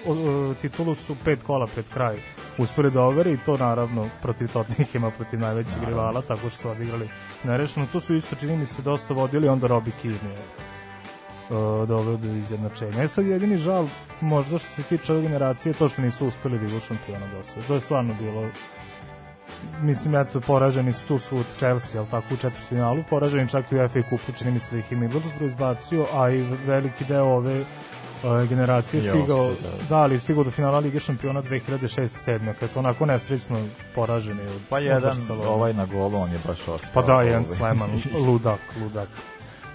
[0.06, 2.16] o, o, titulu su pet kola pred kraj
[2.58, 7.08] uspeli da overe i to naravno protiv Tottenhema, protiv najvećeg rivala, tako što su odigrali
[7.44, 7.86] nerešeno.
[7.92, 10.70] To su isto, čini mi se, dosta vodili, onda Robbie Keane je
[11.50, 13.02] uh, doveo do izjednačenja.
[13.02, 13.86] E sad jedini žal,
[14.20, 17.66] možda što se tiče ove generacije, to što nisu uspeli Ligu šampiona da osvoje.
[17.66, 18.48] To je stvarno bilo
[19.82, 23.76] mislim, eto, poraženi su tu su od Chelsea, ali tako, u četvrtfinalu, poraženi čak i
[23.76, 27.24] u FA kupu, čini mi se da ih je Middlesbrough izbacio, a i veliki deo
[27.24, 29.86] ove uh, generacije Je stigao, ostao, da.
[29.88, 33.58] da, ali stigao do finala Lige šampiona 2006-2007, kad su onako nesrećno
[33.94, 35.48] poraženi od Pa jedan Barcelone.
[35.48, 36.90] ovaj na golu, on je baš ostao.
[36.94, 37.56] Pa da, jedan ovaj.
[37.56, 37.90] Sleman,
[38.26, 39.08] ludak, ludak.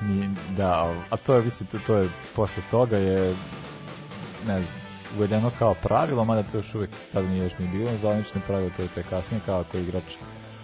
[0.01, 3.36] Ni, da, a to je, mislim, to, to je, posle toga je,
[4.47, 4.86] ne znam,
[5.17, 8.81] uvedeno kao pravilo, mada to još uvek tada nije još ni bilo zvanično pravilo, to
[8.81, 10.03] je te kasnije kao ako igrač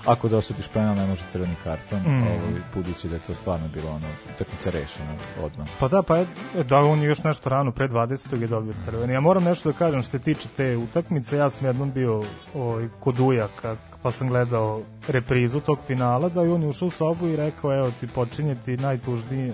[0.05, 2.27] ako dosudiš penal ne može crveni karton, Mm.
[2.27, 5.67] ovaj, budući da je to stvarno bilo ono, utakmica rešena odmah.
[5.79, 6.25] Pa da, pa je,
[6.69, 8.41] da, on je još nešto rano, pre 20.
[8.41, 9.13] je dobio crveni.
[9.13, 12.23] Ja moram nešto da kažem što se tiče te utakmice, ja sam jednom bio
[12.55, 17.27] ovaj, kod Ujaka, pa sam gledao reprizu tog finala, da je on ušao u sobu
[17.27, 19.51] i rekao, evo ti počinje ti najtužniji,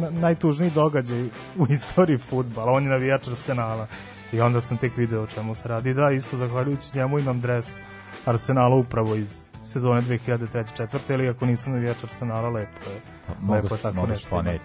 [0.00, 1.24] na, najtužniji događaj
[1.58, 3.86] u istoriji futbala, on je navijač Arsenala.
[4.32, 5.94] I onda sam tek video o čemu se radi.
[5.94, 7.78] Da, isto zahvaljujući njemu imam dres
[8.24, 13.00] Arsenala upravo iz sezone 2003-2004, ili ako nisam navijač Arsenala, lepo je.
[13.40, 14.64] Mogu, lepo je tako mogu nešto sponeti.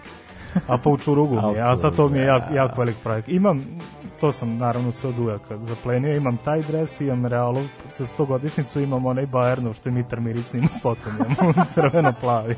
[0.66, 2.62] A pa u Čurugu mi je, A sad to mi je Čurugu, jak, ja.
[2.62, 3.28] jako velik projekt.
[3.28, 3.64] Imam,
[4.20, 8.80] to sam naravno sve od ujaka zaplenio, imam taj dres, imam Realov sa 100 godišnicu,
[8.80, 10.68] imam onaj Bayernov što je Mitar Miris snima
[11.06, 12.56] imam crveno-plavi.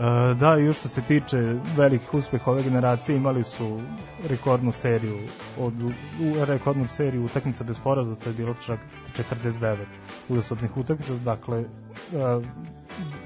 [0.00, 1.36] E, da, i što se tiče
[1.76, 3.80] velikih uspeha ove generacije, imali su
[4.28, 5.18] rekordnu seriju
[5.58, 5.90] od u,
[6.44, 8.78] rekordnu seriju utakmica bez poraza, to je bilo čak
[9.16, 9.86] 49
[10.28, 11.64] uzastopnih utakmica, dakle e,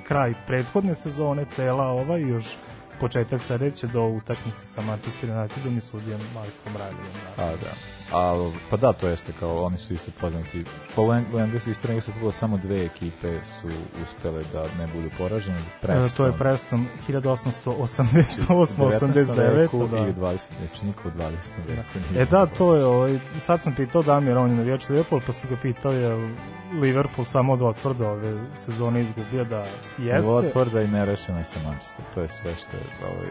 [0.05, 2.57] kraj prethodne sezone, cela ova i još
[3.01, 7.37] početak sledeće do utakmice sa Manchester Unitedom i sudijom Mikeom Rileyom.
[7.37, 7.45] Da.
[7.45, 7.98] A, da.
[8.13, 10.65] A, pa da, to jeste kao, oni su isto poznati.
[10.97, 13.69] Pa u, Eng- u engleskoj se bilo samo dve ekipe su
[14.03, 15.59] uspele da ne budu poražene.
[15.83, 19.57] E, to je Preston 1888-89.
[19.57, 19.99] veku da.
[19.99, 21.31] i 20, znači niko u 20.
[21.69, 21.83] veku.
[22.11, 25.33] nije E da, to je, ovaj, sad sam pitao Damir, on je navijač Liverpool, pa
[25.33, 26.35] sam ga pitao je
[26.73, 29.65] Liverpool samo od Watforda ove sezone izgubio da
[29.99, 30.31] jeste.
[30.31, 32.05] Watforda i nerešeno sa Manchester.
[32.15, 33.31] To je sve što je ovaj,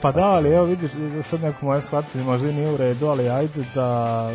[0.00, 0.90] Pa da, ali evo vidiš,
[1.22, 4.32] sad neko moje shvatanje možda i nije u redu, ali ajde da,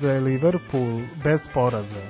[0.00, 2.02] da je Liverpool bez poraza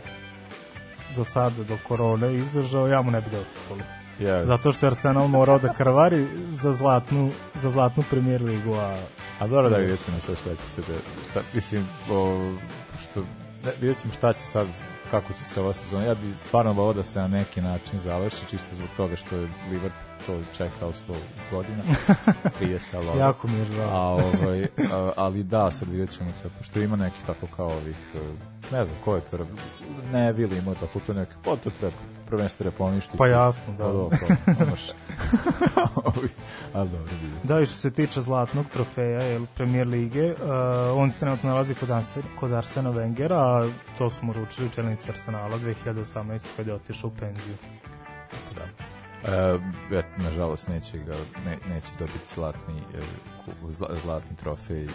[1.16, 3.80] do sada, do korone izdržao, ja mu ne bi dao titulu.
[4.20, 8.97] ja, Zato što je Arsenal morao da krvari za zlatnu, za zlatnu premier ligu, a
[9.41, 10.95] A dobro da vidjet ćemo sve šta će se da,
[11.30, 12.53] šta, mislim, o,
[13.03, 13.20] što,
[13.64, 14.66] ne, vidjet ćemo šta će sad,
[15.11, 16.04] kako će se ova sezona.
[16.04, 19.48] Ja bi stvarno volao da se na neki način završi, čisto zbog toga što je
[19.70, 21.14] Liverpool to čekao 100
[21.50, 21.82] godina,
[22.61, 23.18] 30, ali, ovo.
[23.18, 24.14] jako mi je a, žao.
[24.14, 27.96] ovaj, a, ali da, sad vidjet ćemo to, pošto ima neki tako kao ovih,
[28.72, 29.46] ne znam ko je to,
[30.12, 31.92] ne Vili imao tako to neki, pa to treba
[32.26, 33.18] prvenstvo treba poništiti.
[33.18, 33.84] Pa jasno, da.
[33.84, 34.10] Pa dobro,
[36.72, 37.12] pa, dobro.
[37.42, 40.38] Da, i što se tiče zlatnog trofeja, jel, premier lige, uh,
[40.94, 45.58] on se trenutno nalazi kod, Anse, kod Arsena Wengera, a to smo uručili čelnici Arsenala
[45.58, 46.46] 2018.
[46.56, 47.56] kad je otišao u penziju.
[48.54, 48.64] Da.
[49.90, 51.14] Et, nažalost neće ga
[51.44, 53.36] ne, neće dobiti zlatni ku-
[53.68, 54.88] zla, zlatni trofej e,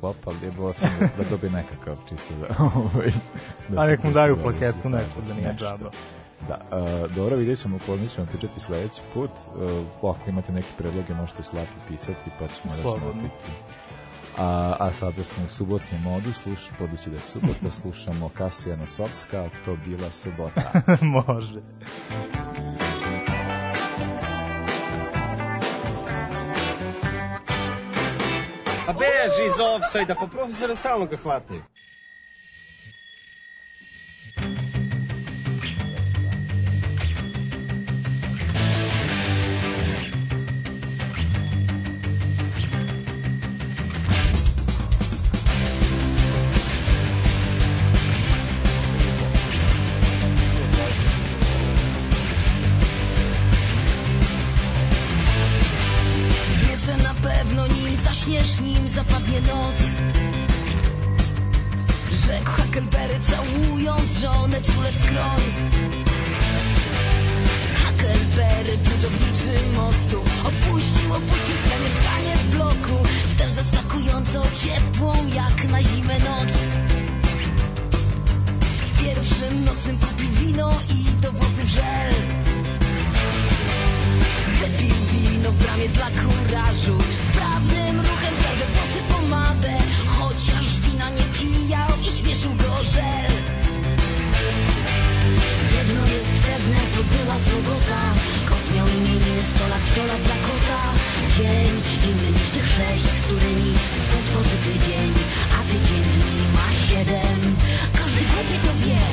[0.00, 3.12] Klopp, ali je bilo sam da, dobije nekakav čisto da ovaj
[3.68, 5.90] da A nek mu daju plaketu da, neku da nije džaba.
[6.48, 9.30] Da, e, dobro, vidjet ćemo o kome ćemo pričati sledeći put.
[9.30, 13.06] E, ako imate neke predloge, možete slati pisati, pa ćemo Slobodno.
[13.06, 13.34] razmotriti.
[14.38, 19.48] A, a sada smo u subotnjem modu, sluš, budući da je subota, slušamo Kasija Nosovska,
[19.64, 20.72] to bila subota.
[21.26, 21.60] Može.
[28.86, 31.62] Pa beži iz offside-a, pa profesora stalno ga hvataju.
[57.44, 59.78] Pewno nim zaśniesz, nim zapadnie noc.
[62.26, 65.40] Rzekł Huckleberry całując żonę czule w skroń.
[67.80, 76.18] Huckleberry budowniczy mostu Opuścił, opuścił swe mieszkanie w bloku W zaskakująco ciepłą jak na zimę
[76.18, 76.52] noc.
[78.86, 82.14] W pierwszym nocnym kupił wino i do włosy w żel.
[84.60, 89.74] Wypił wino w bramie dla kurażu Wprawnym ruchem we włosy pomadę
[90.16, 93.30] Chociaż wina nie pijał i śmieszył go żel.
[95.76, 98.02] Jedno jest pewne, to była sobota.
[98.48, 100.82] Kot miał imieniny, sto lat, sto lat dla kota.
[101.36, 101.72] Dzień
[102.08, 105.10] inny niż tych sześć, z którymi współtworzy tydzień.
[105.56, 106.06] A tydzień
[106.56, 107.40] ma siedem.
[107.98, 109.04] Każdy głupie to wie.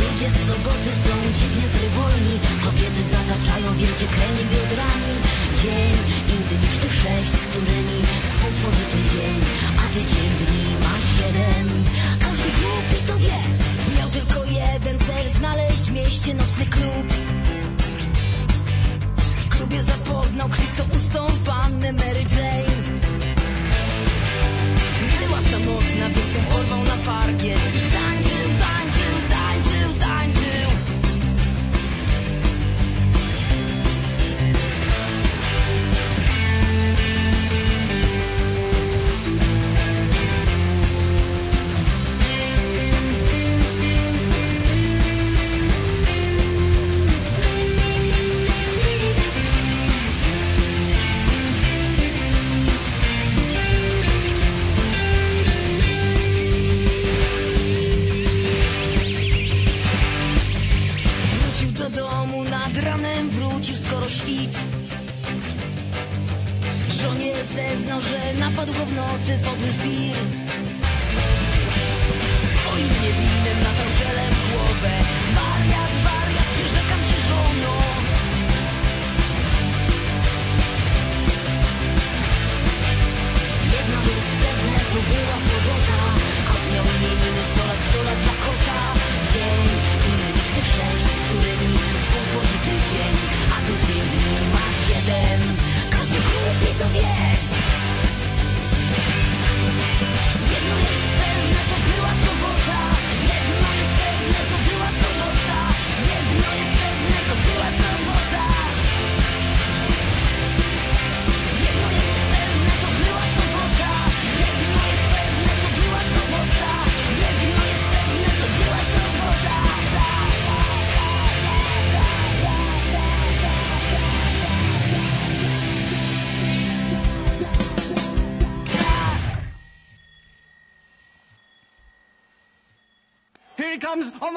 [0.00, 2.34] Ludzie w soboty są dziwnie frywolni.
[2.64, 5.12] Kobiety zataczają wielkie kręgi biodrami
[5.62, 5.96] Dzień
[6.34, 6.45] inny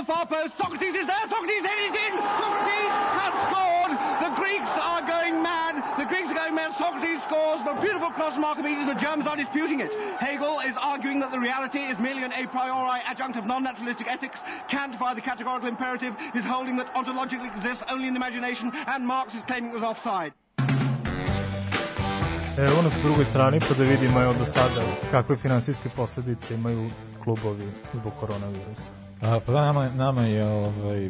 [0.09, 0.57] far post.
[0.57, 1.25] Socrates is there.
[1.29, 2.13] Socrates headed in.
[2.41, 3.93] Socrates has scored.
[4.25, 5.73] The Greeks are going mad.
[6.01, 6.73] The Greeks are going mad.
[6.81, 7.59] Socrates scores.
[7.69, 8.87] The beautiful cross from Archimedes.
[8.93, 9.93] The Germans are disputing it.
[10.17, 14.39] Hegel is arguing that the reality is merely an a priori adjunct of non-naturalistic ethics.
[14.67, 19.05] Kant, by the categorical imperative, is holding that ontologically exists only in the imagination, and
[19.05, 20.33] Marx is claiming it was offside.
[22.59, 24.81] Evo na drugoj strani pa da vidimo evo do sada
[25.11, 26.89] kakve finansijske posledice imaju
[27.23, 29.08] klubovi zbog koronavirusa.
[29.21, 31.09] A, pa da, nama, nama je, ovaj,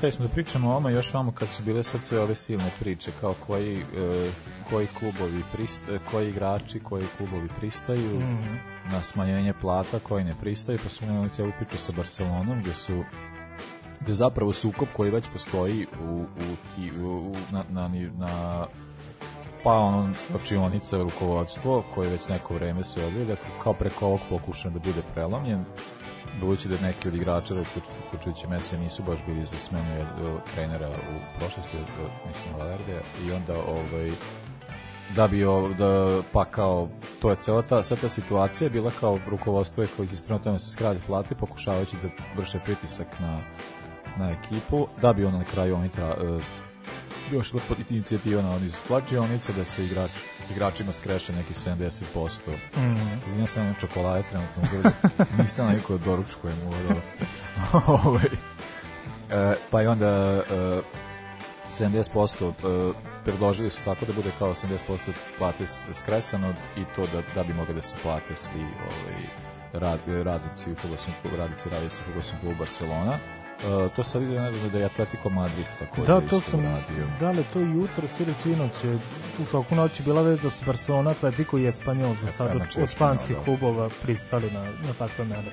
[0.00, 2.70] taj smo da pričamo o ovome još vamo kad su bile sad sve ove silne
[2.80, 4.30] priče, kao koji, e,
[4.70, 8.54] koji klubovi, prista, koji igrači, koji klubovi pristaju Mhm.
[8.92, 13.04] na smanjenje plata, koji ne pristaju, pa smo imali celu priču sa Barcelonom, gde su
[14.00, 16.26] gde zapravo sukob koji već postoji u, u,
[16.74, 17.88] ti, u, u na, na,
[18.18, 18.66] na
[19.64, 24.72] pa ono slačionica rukovodstvo koje već neko vreme se odvija, dakle kao preko ovog pokušan
[24.72, 25.64] da bude prelomljen
[26.40, 27.54] budući da neki od igrača
[28.08, 30.06] uključujući Mesija nisu baš bili za smenu
[30.54, 31.76] trenera u prošlosti
[32.26, 34.10] mislim Valerde i onda ovaj
[35.16, 35.44] da bi
[35.78, 36.88] da pa kao
[37.20, 40.70] to je cela ta ta situacija je bila kao rukovodstvo je koji se da se
[40.70, 43.40] skrati plate pokušavajući da vrše pritisak na
[44.18, 46.40] na ekipu da bi ono na kraju oni tra, e,
[47.32, 50.10] još pod inicijativa na oni slačionice da se igrač
[50.50, 52.40] igračima skreše neki 70%.
[52.76, 53.18] Mhm.
[53.26, 54.92] Izvinjam se na čokolade trenutno u grlu.
[55.42, 57.00] Nisam navikao doručkujem u ovo.
[58.08, 58.26] ovaj.
[59.30, 60.80] E, pa i onda e,
[61.78, 62.92] 70% e,
[63.24, 64.78] predložili su tako da bude kao 80%
[65.38, 69.22] plate skresano i to da, da bi mogli da se plate svi ovaj,
[69.72, 73.18] rad, radnici u fudbalskom klubu, radnici radici u fudbalskom klubu Barcelona.
[73.64, 77.06] E, to sad vidio nedavno da je Atletico Madrid tako Da, to sam, uradio.
[77.20, 78.94] da li to jutro ili sinoć je
[79.38, 82.90] u toku noći bila vez da su Barcelona, Atletico i Espanjol za sad od, od
[82.90, 83.42] španskih da.
[83.42, 85.50] klubova pristali na, na takve mere.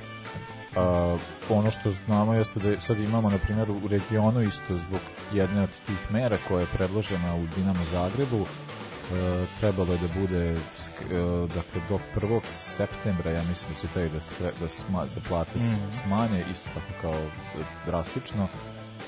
[0.76, 1.18] A,
[1.50, 5.00] ono što znamo jeste da sad imamo na primjer u regionu isto zbog
[5.34, 8.46] jedne od tih mera koja je predložena u Dinamo Zagrebu e,
[9.60, 10.58] trebalo je da bude e,
[11.48, 12.42] dakle do 1.
[12.52, 16.70] septembra ja mislim da će taj da, skre, da, sma, da plate s- smanje isto
[16.74, 17.28] tako kao e,
[17.86, 18.48] drastično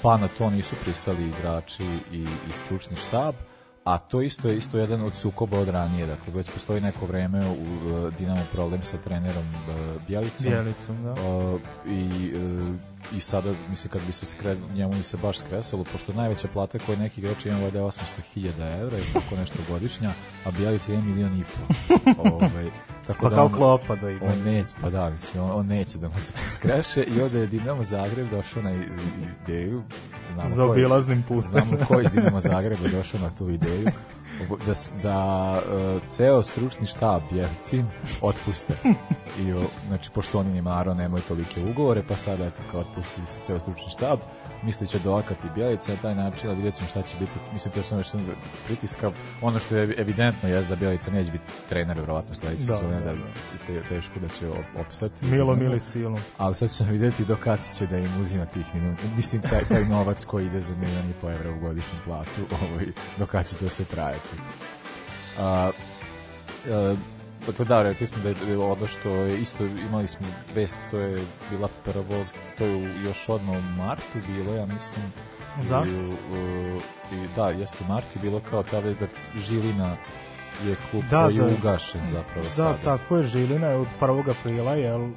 [0.01, 3.35] pa na to nisu pristali igrači i, i stručni štab
[3.83, 7.39] a to isto je isto jedan od sukoba od ranije dakle već postoji neko vreme
[7.49, 11.11] u e, Dinamo problem sa trenerom e, Bjelicom Bjelicom, da.
[11.11, 12.75] Uh, i, uh,
[13.17, 16.79] i sada, mislim, kad bi se skre, njemu bi se baš skresalo, pošto najveća plata
[16.85, 20.13] koju neki igrač ima valjda je 800.000 evra ili tako nešto godišnja,
[20.45, 21.73] a Bijelica je milion i po.
[22.29, 22.69] ovaj,
[23.09, 24.25] tako Pa da kao on- klopa da ima.
[24.25, 27.47] On neće, pa da, mislim, on, on neće da mu se skreše i onda je
[27.47, 28.71] Dinamo Zagreb došao na
[29.43, 29.83] ideju,
[30.33, 31.51] znamo Za je- obilaznim putem.
[31.51, 33.87] Znamo ko je iz Dinamo Zagreba došao na tu ideju
[34.59, 37.85] da, da uh, ceo stručni štab Bjelicin
[38.21, 38.73] otpuste.
[39.39, 43.27] I, o, znači, pošto oni ni Maro nemaju tolike ugovore, pa sada eto kao otpustili
[43.27, 44.19] se ceo stručni štab,
[44.63, 47.31] misli će dolakati Bjelica na taj način, a vidjet ćemo šta će biti.
[47.53, 48.27] Mislim, to samo još jedan
[48.67, 49.11] pritiska.
[49.41, 53.05] Ono što je evidentno je da Bjelica neće biti trener, verovatno sledeće Da, sezone, da,
[53.05, 53.23] da, da.
[53.67, 55.25] te- teško da će op- opstati.
[55.25, 56.19] Milo, mili silom.
[56.37, 59.03] Ali sad ćemo vidjeti do kad će da im uzima tih minuta.
[59.15, 62.85] Mislim, taj, taj novac koji ide za milijon i po evra u godišnju platu, ovaj,
[63.17, 64.27] do kad će to sve trajati.
[65.39, 65.71] A,
[66.71, 66.95] a,
[67.47, 71.21] Dakle, da, rekli smo da je ono što je isto, imali smo vest, to je
[71.49, 72.25] bila prvo,
[72.59, 75.05] to je još odmah u martu bilo, ja mislim.
[75.63, 75.83] Za?
[75.87, 76.81] I, u- u-
[77.11, 79.07] i da, jeste u martu bilo kao ta da
[79.37, 79.97] Žilina
[80.65, 81.47] je klub Da, koji je da.
[81.49, 82.77] ugašen zapravo Da, sada.
[82.77, 84.29] tako je, Žilina je od 1.
[84.31, 85.11] aprila, jel, e,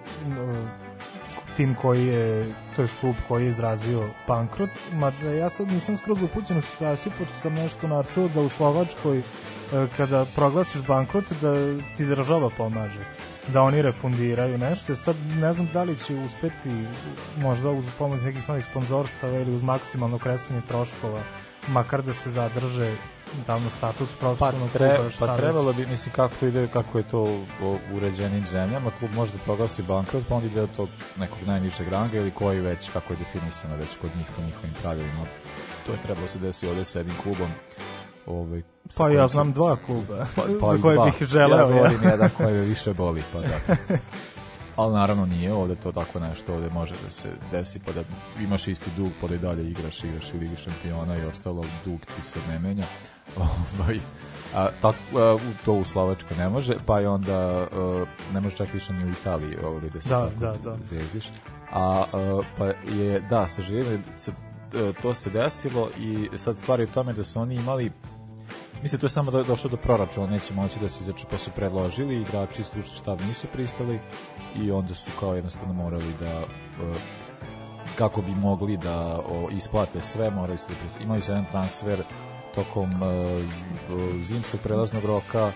[1.57, 6.23] tim koji je, to je klub koji je izrazio bankrot, mada ja sad nisam skroz
[6.23, 9.23] upućen u situaciju, pošto sam nešto načuo da u Slovačkoj e,
[9.97, 11.53] kada proglasiš bankrot da
[11.97, 13.05] ti država pomaže
[13.49, 14.97] da oni refundiraju nešto.
[14.97, 16.87] Sad ne znam da li će uspeti
[17.37, 21.23] možda uz pomoć nekih novih sponzorstava ili uz maksimalno kresanje troškova
[21.69, 22.97] makar da se zadrže
[23.47, 27.05] davno status Pa, profesionalnog tre, kluba, pa trebalo bi, mislim, kako to ide, kako je
[27.05, 27.23] to
[27.63, 31.89] u uređenim zemljama, klub može da proglasi bankrot, pa onda ide od tog nekog najnižeg
[31.89, 35.27] ranga ili koji već, kako je definisano već kod njih, po njihovim pravilima.
[35.87, 37.51] To je trebalo se desiti ovde sa jednim klubom.
[38.27, 38.63] Ovaj,
[38.97, 40.27] Pa ja znam dva kluba
[40.61, 41.05] pa, za i koje dva.
[41.05, 41.59] bih želeo.
[41.59, 43.77] Ja govorim jedan koji me više boli, pa da.
[44.77, 48.03] Ali naravno nije ovde to tako nešto, ovde može da se desi pa da
[48.41, 52.01] imaš isti dug pa da i dalje igraš, igraš i Ligi šampiona i ostalo, dug
[52.01, 52.85] ti se ne menja.
[53.37, 53.99] Ovaj,
[54.55, 57.39] a, tak, a, to u Slovačkoj ne može, pa i onda
[57.73, 58.05] a,
[58.35, 60.77] ne može čak više ni u Italiji ovde da se Da, tako da, da.
[60.91, 61.31] zeziš.
[61.73, 64.05] A, a, pa je, da, sa Živim,
[64.75, 67.93] e, to se desilo i sad stvar je u tome da su oni imali
[68.83, 71.51] Mislim, to je samo do, došlo do proračuna, neće moći da se izače, pa su
[71.51, 74.01] predložili, igrači i stručni štab nisu pristali
[74.57, 76.97] i onda su kao jednostavno morali da uh,
[77.99, 82.03] kako bi mogli da isplate sve, moraju su da imaju su jedan transfer
[82.55, 85.53] tokom uh, zimskog prelaznog roka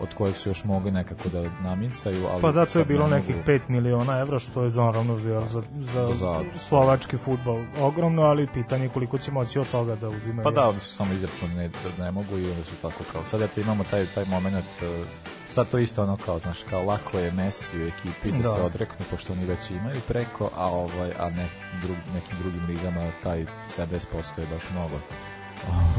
[0.00, 3.16] od kojeg su još mogli nekako da namincaju, ali Pa da, to je bilo ne
[3.16, 3.48] nekih mogu.
[3.48, 8.84] 5 miliona evra, što je naravno za, za, za Za- slovački futbol ogromno, ali pitanje
[8.84, 10.44] je koliko će moći od toga da uzimaju.
[10.44, 13.26] Pa da, oni su samo izračuni ne, ne mogu i onda su tako kao.
[13.26, 15.04] Sad eto imamo taj, taj moment, e,
[15.46, 18.48] sad to isto ono kao, znaš, kao lako je Messi u ekipi da, Da.
[18.48, 21.48] se odreknu, pošto oni već imaju preko, a ovaj, a ne,
[21.82, 23.46] drug, nekim drugim ligama taj
[23.78, 23.96] 70%
[24.38, 24.94] je baš mnogo.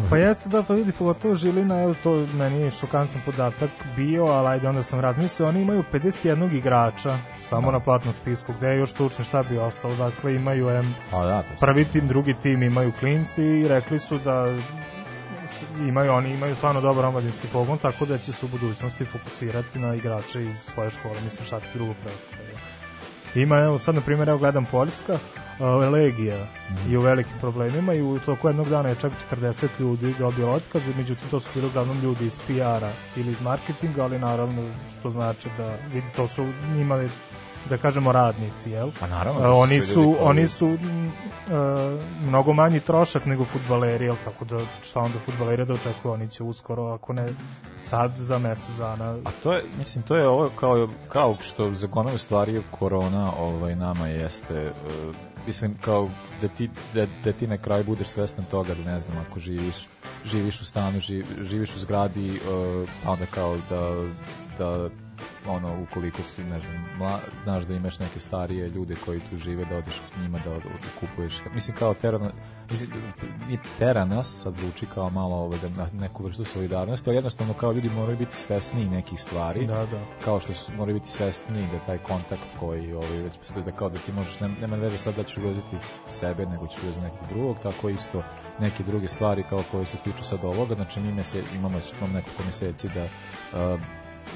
[0.09, 4.47] Pa jeste da, pa vidi, pogotovo Žilina, evo to meni je šokantan podatak bio, ali
[4.47, 8.89] ajde, onda sam razmislio, oni imaju 51 igrača samo na platnom spisku, gde je još
[8.89, 12.63] stručni šta bi ostalo, dakle imaju em, A da, to su- prvi tim, drugi tim
[12.63, 14.55] imaju klinci i rekli su da
[15.79, 19.95] imaju oni imaju stvarno dobar omladinski pogon tako da će se u budućnosti fokusirati na
[19.95, 22.49] igrače iz svoje škole mislim šta ti drugo preostaje
[23.35, 25.17] ima evo sad na primjer evo gledam Poljska
[25.59, 26.47] uh, Legija
[26.89, 30.93] je u velikim problemima i u toku jednog dana je čak 40 ljudi dobilo otkaze
[30.97, 34.61] međutim to su bili uglavnom ljudi iz PR-a ili iz marketinga ali naravno
[34.99, 35.77] što znači da
[36.15, 36.45] to su
[36.75, 37.03] njima
[37.69, 38.89] da kažemo radnici jel?
[38.99, 41.11] Pa naravno, E, to su oni su koji- oni su mm, e,
[42.27, 44.15] mnogo manji trošak nego fudbaleri, jel?
[44.25, 47.27] Tako da šta onda fudbaleri da očekuju, oni će uskoro, ako ne
[47.77, 49.17] sad za mesec dana.
[49.25, 53.75] A to je, mislim, to je ovo kao, kao što za gonove stvari korona ovaj,
[53.75, 54.71] nama jeste,
[55.09, 55.15] uh,
[55.47, 56.09] mislim, kao
[56.41, 59.87] da ti, da, da ti na kraju budeš svestan toga da ne znam, ako živiš,
[60.25, 64.03] živiš u stanu, živ, živiš u zgradi, uh, pa onda kao da,
[64.57, 64.89] da
[65.47, 69.65] ono, ukoliko si, ne znam, mla, znaš da imaš neke starije ljude koji tu žive,
[69.65, 70.59] da odeš k njima da, da
[70.99, 71.41] kupuješ.
[71.53, 72.31] Mislim, kao tera,
[72.71, 72.91] mislim,
[73.49, 77.71] i tera nas, sad zvuči kao malo ovaj, da, neku vrstu solidarnosti, ali jednostavno kao
[77.71, 80.01] ljudi moraju biti svesni nekih stvari Da, da.
[80.25, 83.89] kao što su, moraju biti svesni da taj kontakt koji ovaj, već postoji, da kao
[83.89, 85.77] da ti možeš, nema, nema veze sad da ćeš ugroziti
[86.09, 88.23] sebe, nego ćeš ugroziti nekog drugog, tako isto
[88.59, 92.43] neke druge stvari kao koje se tiču sad ovoga, znači mi mese, imamo, imamo nekoliko
[92.43, 93.79] meseci da uh,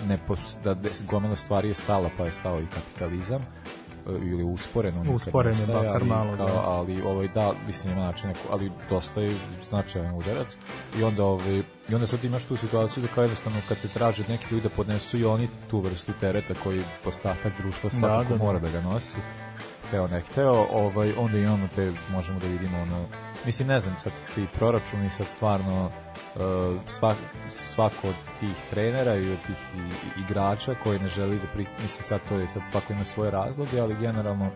[0.08, 0.76] ne pos, da
[1.10, 5.68] gomila stvari je stala, pa je stao i kapitalizam uh, ili usporen, on Usporen je
[5.68, 6.62] makar ali, malo, kao, da.
[6.66, 9.36] ali ovaj da mislim ima način neko, ali dosta je
[9.70, 10.58] značajan udarac
[11.00, 14.24] i onda ovaj i onda sad imaš tu situaciju da kao jednostavno kad se traže
[14.28, 18.44] neki ljudi da podnesu i oni tu vrstu tereta koji ostatak društva svakako da, da.
[18.44, 19.18] mora da ga nosi
[19.92, 23.06] hteo ne hteo, ovaj, onda imamo te, možemo da vidimo ono,
[23.46, 25.92] mislim ne znam, sad ti proračuni sad stvarno
[26.88, 27.18] svak,
[27.50, 29.58] svako od tih trenera i od tih
[30.26, 33.80] igrača koji ne želi da pri, mislim sad to je, sad svako ima svoje razloge,
[33.80, 34.52] ali generalno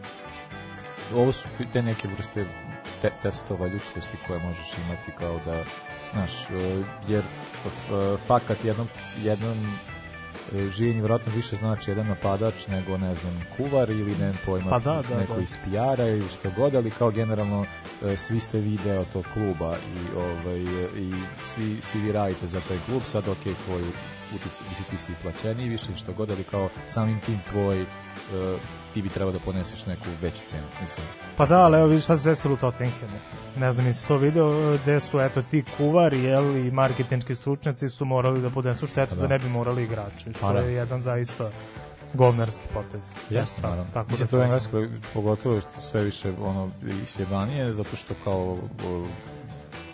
[1.15, 2.45] ovo su te neke vrste
[3.01, 5.63] te, testova ljudskosti koje možeš imati kao da
[6.13, 8.87] znaš, e, jer e, fakat jednom,
[9.23, 9.77] jednom
[10.51, 15.01] življenju vjerojatno više znači jedan napadač nego ne znam kuvar ili ne pojma Pa da,
[15.09, 15.41] da, neko da.
[15.41, 17.65] iz PR-a ili što god, ali kao generalno
[18.17, 22.77] svi ste video tog kluba i ovaj e, i svi svi vi radite za taj
[22.85, 23.81] klub, sad ok, tvoj
[24.35, 27.85] utice, mislim ti si plaćeniji više što god, ali kao samim tim tvoj e,
[28.93, 31.05] ti bi trebao da poneseš neku veću cenu, mislim.
[31.37, 33.17] Pa da, ali evo vidiš šta se desilo u Tottenhamu.
[33.59, 38.05] Ne znam, nisi to video, gde su eto ti kuvari, jel, i marketinčki stručnjaci su
[38.05, 39.21] morali da podnesu štetu Pa da.
[39.21, 39.27] da.
[39.27, 40.59] ne bi morali igrači, što Pa da.
[40.59, 41.51] je jedan zaista
[42.15, 43.11] govnarski potez.
[43.29, 43.91] Jeste, Ta- naravno.
[43.93, 46.69] Tako Mislim, da to je u Engleskoj pogotovo što sve više ono,
[47.03, 48.57] isjebanije, zato što kao
[48.87, 49.07] o,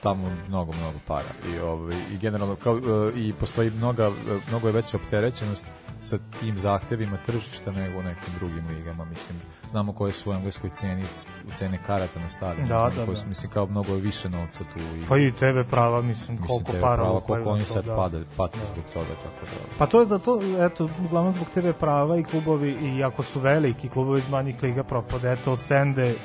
[0.04, 4.68] tamo mnogo, mnogo para i, ovaj, i generalno kao, e, i postoji mnoga, e, mnogo
[4.68, 5.66] je veća opterećenost
[6.02, 9.42] sa tim zahtevima tržišta nego u nekim drugim ligama, mislim,
[9.72, 11.04] znamo koje su u engleskoj ceni
[11.48, 13.16] u cene karata na stadionu, Da, da, koje da.
[13.16, 16.72] su, mislim, kao mnogo više novca tu i Pa i TV prava, mislim, mislim, koliko
[16.72, 17.96] te para prava, koliko oni sad da.
[17.96, 18.66] pada, pate Da.
[18.66, 19.78] zbog toga, tako da...
[19.78, 23.90] Pa to je zato, eto, uglavnom zbog TV prava i klubovi, i ako su veliki
[23.90, 26.16] klubovi iz manjih liga propade, eto, Stende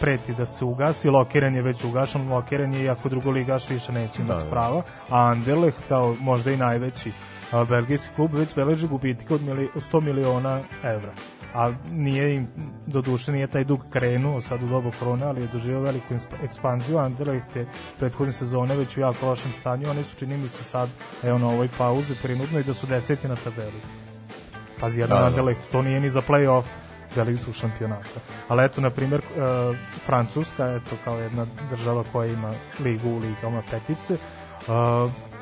[0.00, 4.38] preti da se ugasi, Lokiren je već ugašan, Lokiren je, iako drugoligaš više neće imati
[4.38, 4.50] Da, da.
[4.50, 7.12] prava, a Anderlecht, kao možda i najveći
[7.52, 11.12] a, belgijski klub, već beleži gubitke od mili, 100 miliona evra.
[11.56, 12.48] A nije im,
[12.86, 16.98] do duše nije taj dug krenuo sad u dobu korona, ali je doživio veliku ekspanziju.
[16.98, 17.66] Anderlecht je
[17.98, 20.88] prethodne sezone već u jako lošem stanju, oni su čini mi se sad,
[21.22, 23.80] evo na ovoj pauzi, prinudno i da su deseti na tabeli.
[24.80, 25.26] Pazi, jedan Da, da.
[25.26, 26.64] Anderlecht, to nije ni za play-off
[27.14, 28.20] belgijskog šampionata.
[28.48, 29.40] Ali eto, na primjer, e,
[30.06, 34.18] Francuska, eto, kao jedna država koja ima ligu u ligama petice, e,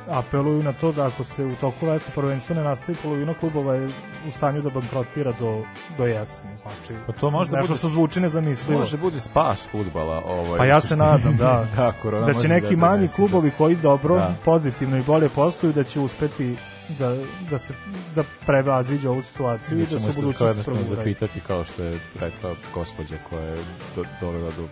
[0.09, 3.89] apeluju na to da ako se u toku leta prvenstvo ne nastavi, polovina klubova je
[4.29, 5.63] u stanju da bankrotira do,
[5.99, 6.57] do jeseni.
[6.57, 8.81] Znači, Pa to možda nešto bude- što zvuči nezamislivo.
[8.81, 10.23] Može bude spas futbala.
[10.27, 11.67] Ovaj, Pa ja se nadam, da.
[11.77, 14.35] da, korona da će neki da manji donese, klubovi koji dobro, Da.
[14.45, 16.57] pozitivno i bolje posluju, da će uspeti
[16.91, 17.17] da,
[17.51, 17.75] da se
[18.15, 21.05] da prevaziđe ovu situaciju i Mi da ćemo se se u kao budućnosti jednostavno proguraju.
[21.05, 23.59] zapitati kao što je rekla gospođa koja je
[23.97, 24.69] do, dovela do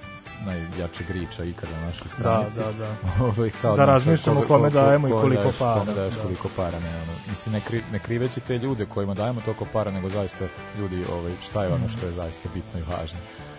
[0.47, 2.61] najjačeg riča ikada na našoj stranici.
[2.61, 2.89] da, da.
[3.27, 6.23] Ovaj, kao, Da razmišljamo kome koga- dajemo i kome koliko daješ, para, Kome daješ da.
[6.23, 9.91] koliko para, ne, ono, mislim, ne, kri, ne kriveći te ljude kojima dajemo toliko para,
[9.91, 10.45] nego zaista
[10.79, 13.19] ljudi ovaj, šta je ono što je zaista bitno i važno.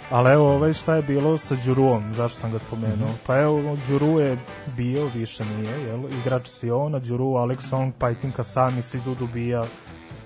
[0.09, 3.07] Ali evo, ovaj šta je bilo sa Đuruom, zašto sam ga spomenuo?
[3.07, 3.17] Mhm.
[3.27, 5.99] Pa evo, Đuru je bio, više nije, jel?
[6.11, 9.65] Igrač Siona, Đuru, Alex Song, Pajtin Kasami, Sidu Dubija,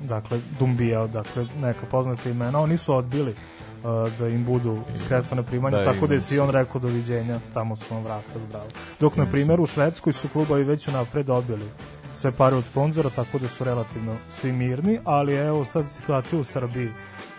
[0.02, 2.60] dakle, Dumbija, dakle, neka poznata imena.
[2.60, 3.36] Oni su odbili
[4.20, 7.76] da im budu skresane primanja, Da, tako da je im su- Sion rekao doviđenja, tamo
[7.76, 8.66] su vam vrata zdravo.
[9.00, 11.66] Dok, na primjer, u Švedskoj su klubovi već unapred dobili
[12.16, 16.44] sve pare od sponzora, tako da su relativno svi mirni, ali evo sad situacija u
[16.44, 16.90] Srbiji.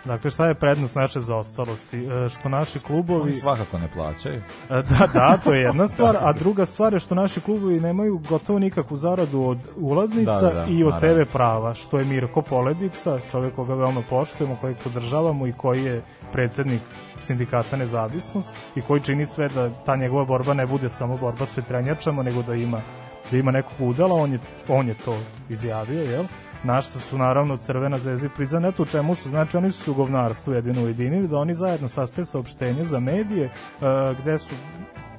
[0.05, 2.05] Dakle, šta je prednost naše zaostalosti?
[2.05, 3.21] E, Što naši klubovi...
[3.21, 4.35] Oni svakako ne plaćaju.
[4.35, 8.17] E, Da, da, to je jedna stvar, a druga stvar je što naši klubovi nemaju
[8.19, 11.23] gotovo nikakvu zaradu od ulaznica Da, da, i od naravno.
[11.25, 16.01] TV prava, što je Mirko Poledica, čovjek koga veoma poštujemo, kojeg podržavamo i koji je
[16.31, 16.81] predsednik
[17.21, 21.57] sindikata Nezavisnost i koji čini sve da ta njegova borba ne bude samo borba s
[21.57, 22.81] vetrenjačama, nego da ima
[23.31, 25.17] da ima nekog udala, on je, on je to
[25.49, 26.25] izjavio, jel?
[26.63, 29.91] Na što su naravno Crvena zvezda i Prizan, eto u čemu su, znači oni su
[29.91, 33.51] u govnarstvu jedino ujedinili, da oni zajedno sastaju saopštenje za medije, e,
[34.21, 34.49] gde su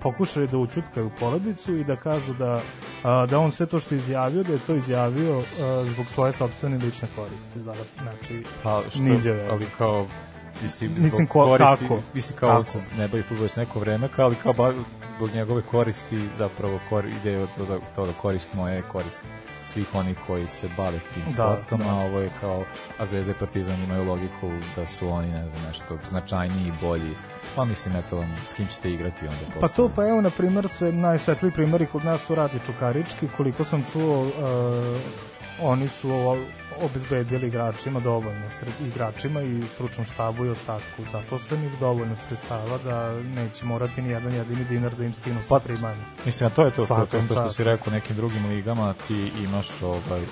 [0.03, 2.61] pokušali da učutkaju porodicu i da kažu da,
[3.03, 6.33] a, da on sve to što je izjavio, da je to izjavio a, zbog svoje
[6.33, 7.59] sobstvene lične koristi.
[7.59, 9.49] Da, znači, Pa što, niđe veze.
[9.51, 10.07] ali kao
[10.63, 11.99] mislim, Mislim, ko- koristi, kako?
[12.15, 12.65] mislim kao Kako?
[12.65, 14.77] se ne bavi futbolom neko vreme, kao, ali kao bavi,
[15.17, 19.23] zbog njegove koristi zapravo kor, ide od toga, toga korist moje, korist
[19.67, 21.91] svih onih koji se bave tim Da, sportom, da.
[21.91, 22.65] a ovo je kao,
[22.99, 27.15] a Zvezda i Partizan imaju logiku da su oni, ne znam, nešto značajniji i bolji,
[27.57, 29.61] pa mislim, eto, s kim ćete igrati onda posle.
[29.61, 33.65] Pa to, pa evo, na primer, sve najsvetliji primjeri kod nas su Radi Čukarički, koliko
[33.65, 34.31] sam čuo, uh,
[35.63, 36.11] oni su
[36.81, 38.47] obezbedili igračima dovoljno
[38.87, 44.65] igračima i stručnom štabu i ostatku zaposlenih dovoljno sredstava da neće morati ni jedan jedini
[44.65, 46.05] dinar da im skinu sa Pa, primanja.
[46.27, 49.33] Mislim, a to je to, to, to, to što si rekao nekim drugim ligama, ti
[49.43, 50.25] imaš ovaj,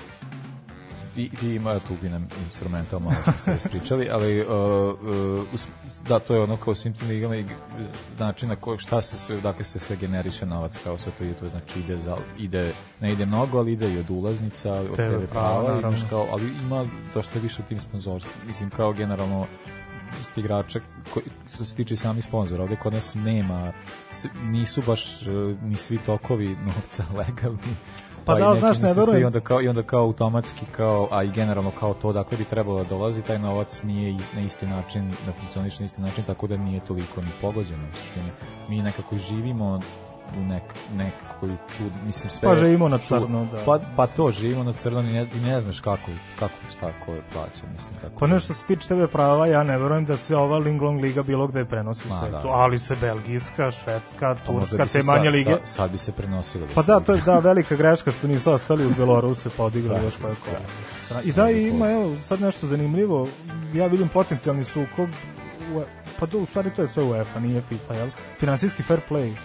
[1.15, 4.47] ti, ti ima tu bi nam instrumental malo smo se ispričali, ali uh,
[5.51, 5.59] uh,
[6.07, 7.45] da, to je ono kao svim tim ligama i
[8.19, 11.33] način na koji šta se sve, dakle se sve generiše novac kao sve to ide,
[11.33, 15.19] to znači ide, za, ide ne ide mnogo, ali ide i od ulaznica, od TV
[15.19, 18.33] TV prava, imaš kao, ali ima dosta više u tim sponzorstvom.
[18.47, 19.47] Mislim, kao generalno
[20.35, 20.79] igrača
[21.13, 23.73] koji, što se tiče samih sponzora, ovde kod nas nema,
[24.43, 25.29] nisu baš e,
[25.61, 27.75] ni svi tokovi novca legalni.
[28.25, 29.25] Pa i da, znaš, ne verujem.
[29.25, 32.83] onda kao, I onda kao automatski, kao, a i generalno kao to, dakle bi trebalo
[32.83, 36.47] da dolazi, taj novac nije i- na isti način, ne funkcioniše na isti način, tako
[36.47, 37.83] da nije toliko ni pogođeno.
[38.67, 39.79] Mi nekako živimo
[40.37, 40.63] u nek,
[40.93, 42.49] nekoj čud, mislim sve...
[42.49, 43.63] Pa živimo na crno, da.
[43.65, 47.13] Pa, pa to, živimo na crno i ne, i ne znaš kako, kako šta ko
[47.13, 48.19] je plaća, mislim, tako.
[48.19, 51.47] Pa nešto se tiče TV prava, ja ne verujem da se ova Linglong liga bilo
[51.47, 52.49] gde prenosi u svetu, da.
[52.49, 55.51] ali se Belgijska, Švedska, Pa Turska, te manje lige.
[55.51, 56.67] Sad, sad bi se prenosilo.
[56.75, 60.15] Pa se da, to je da velika greška što nisu ostali uz Beloruse podigli još
[60.15, 61.21] koje kola.
[61.23, 63.27] I da, i ima, evo, sad nešto zanimljivo,
[63.73, 65.09] ja vidim potencijalni sukob,
[65.75, 65.81] u,
[66.19, 68.09] pa to, u stvari to je sve UEFA, nije FIFA, jel?
[68.39, 69.35] Finansijski fair play.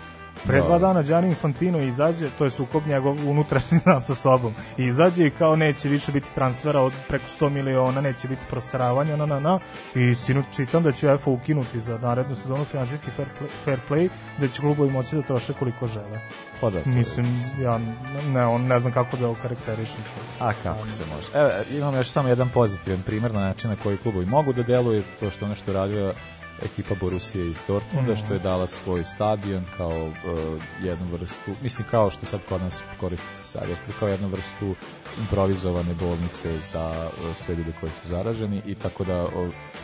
[0.47, 0.66] Pre Da.
[0.66, 5.26] dva dana Gianni Infantino izađe, to je sukob njegov unutrašnji znam sa sobom, i izađe
[5.26, 9.40] i kao neće više biti transfera od preko 100 miliona, neće biti proseravanja, na, na,
[9.40, 9.59] na,
[9.95, 14.09] i sinu čitam da će UEFA ukinuti za narednu sezonu finansijski fair play, fair play
[14.38, 16.20] da će klubovi moći da troše koliko žele.
[16.61, 17.26] Pa da, Mislim,
[17.61, 17.80] ja
[18.32, 20.01] ne, on, ne znam kako da okarakterišem.
[20.40, 21.28] A kako se može?
[21.34, 25.03] Evo, imam još samo jedan pozitivan primjer na način na koji klubovi mogu da deluju,
[25.20, 26.14] to što ono što je radila
[26.63, 28.21] ekipa Borusije iz Dortmunda, Mhm.
[28.25, 30.13] što je dala svoj stadion kao uh,
[30.83, 33.63] jednu vrstu, mislim kao što sad kod nas koristi se sad,
[33.99, 34.75] kao jednu vrstu
[35.21, 39.31] improvizovane bolnice za uh, sve ljude koji su zaraženi i tako da uh,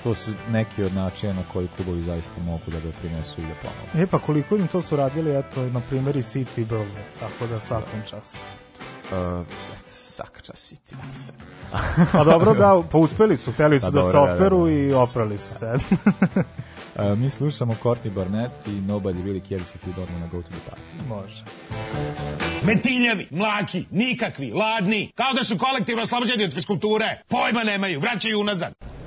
[0.03, 4.05] to su neki od načina na koji klubovi zaista mogu da doprinesu i da pomogu.
[4.05, 7.61] E pa koliko im to su radili, eto, na primjer i City Brove, tako da
[7.61, 8.37] svakom času.
[9.13, 9.47] Uh,
[10.11, 10.95] svaka čast City.
[11.15, 11.35] sve.
[12.21, 14.73] A dobro da, pa uspeli su, hteli su Pa da se da, da, operu da.
[14.73, 15.75] i oprali su se.
[15.75, 20.49] Uh, mi slušamo Courtney Barnett i Nobody Really Cares If You Don't Wanna Go To
[20.49, 21.09] The Party.
[21.09, 21.45] Može.
[22.63, 27.23] Metiljevi, mlaki, nikakvi, ladni, kao da su kolektivno oslobođeni od fiskulture.
[27.29, 29.00] Pojma nemaju, vraćaju unazad.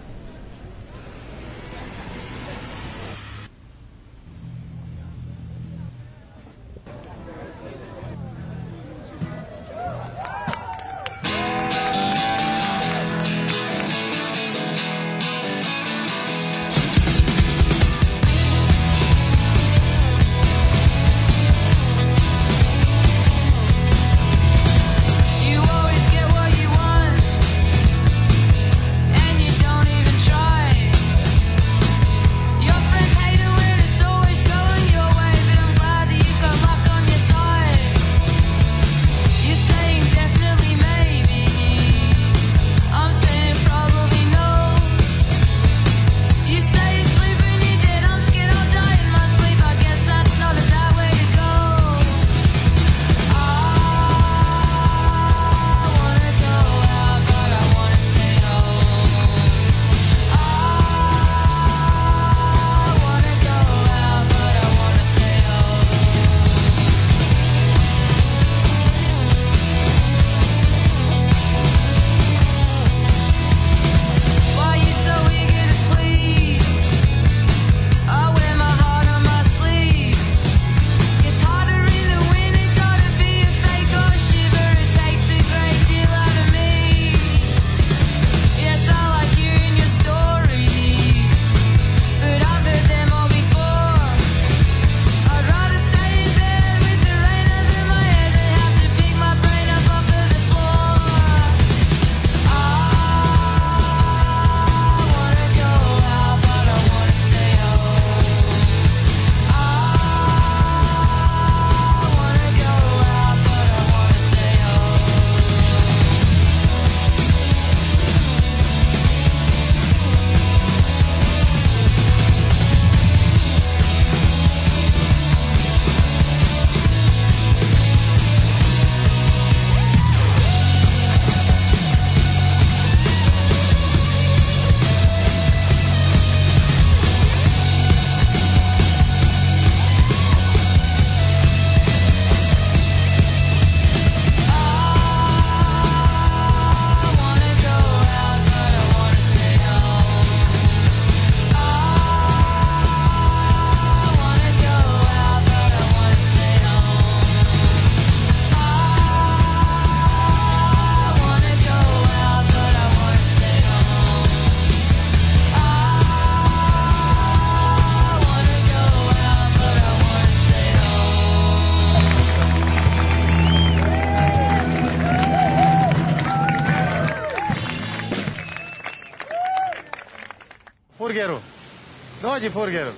[182.44, 182.92] Dođi Furgeru.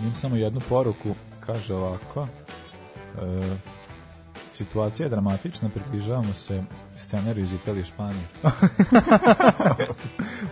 [0.00, 1.14] Imam samo jednu poruku,
[1.46, 2.22] kaže ovako.
[2.22, 2.26] E,
[4.52, 6.62] situacija je dramatična, približavamo se
[6.96, 8.24] scenariju iz Italije i Španije.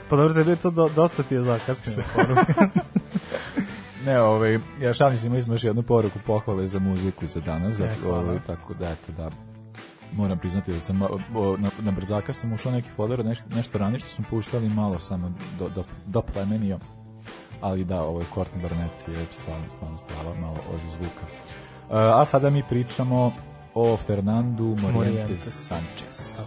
[0.08, 2.02] Pa dobro, tebi je to do, dosta ti je zakasnilo.
[4.06, 7.74] Ne, ovaj, ja šalim se, imali smo još jednu poruku pohvale za muziku za danas,
[7.74, 8.18] za, E, hvala.
[8.18, 9.30] ovaj, tako da, eto, da,
[10.16, 11.08] moram priznati da sam, o,
[11.58, 15.32] na, na brzaka sam ušao neki folder, nešto, nešto ranije što smo puštali, malo samo
[15.58, 16.78] do, do, do plemenio,
[17.61, 21.26] ali da, ovo je Courtney Barnett je stvarno, stvarno stava malo ozi zvuka.
[21.82, 23.32] Uh, a sada mi pričamo
[23.74, 25.66] o Fernandu Morientes.
[25.68, 26.42] Sanchez.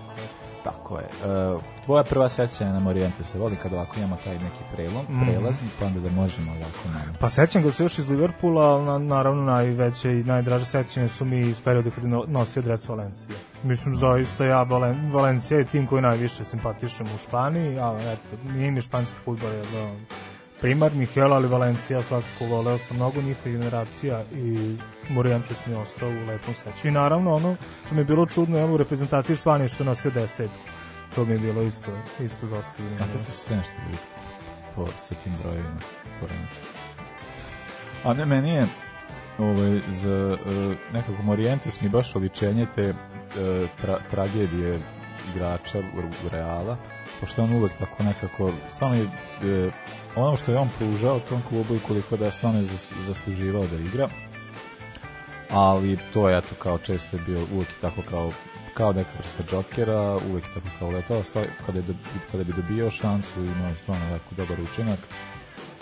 [0.63, 1.05] Tako je.
[1.53, 5.23] Uh, tvoja prva sećanja na Moriente se voli kad ovako imamo taj neki prelom, Mhm.
[5.23, 7.17] prelazni, pa onda da možemo ovako malo.
[7.19, 11.25] Pa sećam ga se još iz Liverpoola, ali na, naravno najveće i najdraže sećanje su
[11.25, 13.29] mi iz perioda kad je no- nosio dres Valencije.
[13.63, 18.71] Mislim, zaista ja, Valen, Valencija je tim koji najviše simpatišem u Španiji, ali eto, nije
[18.71, 19.97] mi španski futbol jedan od
[20.65, 24.77] primarnih, jel, ali Valencija svakako voleo sam mnogo njihovih generacija i
[25.09, 26.87] Morientes mi je ostao u lepom seću.
[26.87, 27.55] I naravno ono
[27.85, 30.59] što mi je bilo čudno, jel, u reprezentaciji Španije što je nosio desetku.
[31.15, 33.97] To mi je bilo isto, isto dosta A to su sve nešto bili
[34.75, 35.79] po, sa tim brojevima.
[36.19, 36.55] porednice.
[38.03, 38.67] A ne, meni je
[39.37, 42.95] ovaj, za uh, nekako Morientes mi baš oličenje te uh,
[43.81, 44.79] tra, tragedije
[45.35, 46.77] igrača u, u Reala,
[47.19, 49.71] pošto on uvek tako nekako, stvarno je e,
[50.15, 53.63] ono što je on pružao tom klubu i koliko da je stvarno je zas- zasluživao
[53.63, 54.09] da igra,
[55.49, 58.31] ali to je eto kao često je bio uvek tako kao
[58.73, 61.21] kao neka vrsta džokera, uvek tako kao letao,
[61.65, 61.83] kada, je
[62.31, 64.99] kada bi dobio šansu imao je stvarno jako dobar učinak.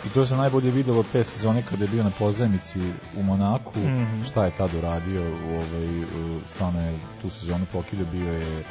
[0.05, 2.79] I to se najbolje videlo te sezone kada je bio na pozajmici
[3.17, 4.23] u Monaku, Mhm.
[4.23, 6.05] šta je tad uradio, u ovaj,
[6.47, 8.63] stvarno je tu sezonu pokilio, bio je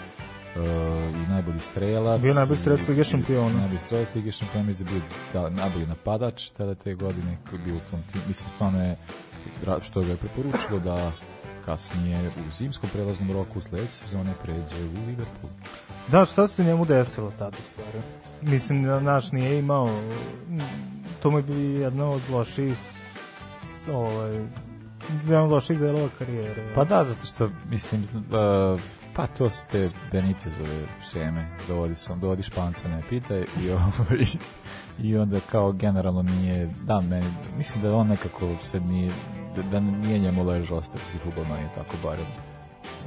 [0.57, 0.63] uh,
[1.25, 2.21] i najbolji strelac.
[2.21, 3.59] Bio najbolji strelac Lige šampiona.
[3.59, 7.61] Najbolji strelac Lige šampiona, mislim da je bio da, najbolji napadač tada te godine, koji
[7.61, 8.25] je bio u tom timu.
[8.29, 8.97] Mislim, stvarno je,
[9.81, 11.13] što ga je preporučilo da
[11.65, 15.53] kasnije u zimskom prelaznom roku u sledeće sezone pređe u Liverpool.
[16.09, 18.01] Da, šta se njemu desilo tada u stvari?
[18.43, 20.01] Mislim, da naš nije imao,
[21.23, 22.75] to mu je bi jedna od loših,
[23.93, 24.45] ovaj,
[25.25, 26.73] jedan od loših delova karijere.
[26.75, 28.81] Pa da, zato što, mislim, uh,
[29.15, 34.27] pa to su te Benitezove šeme, dovodi, sam, dovodi španca, ne pitaj, i, ovaj,
[35.03, 39.13] i onda kao generalno nije, da, meni, mislim da on nekako se nije,
[39.57, 42.27] da, da nije njemu ležao ostavski futbol, meni je tako barem,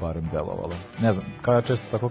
[0.01, 0.73] barem delovalo.
[1.01, 2.09] Ne znam, kao ja često tako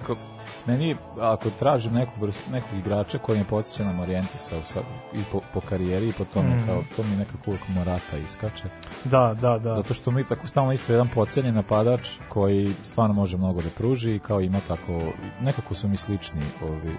[0.67, 4.81] meni, ako tražim neku vrstu, nekog igrača koji me podsjeća na Morientesa sa,
[5.13, 6.67] i po, po karijeri i po tome, Mhm.
[6.67, 8.65] kao, to mi nekako uvijek Morata iskače.
[9.05, 9.75] Da, da, da.
[9.75, 14.15] Zato što mi tako stalno isto jedan pocenjen napadač koji stvarno može mnogo da pruži
[14.15, 15.03] i kao ima tako,
[15.41, 16.97] nekako su mi slični ovi,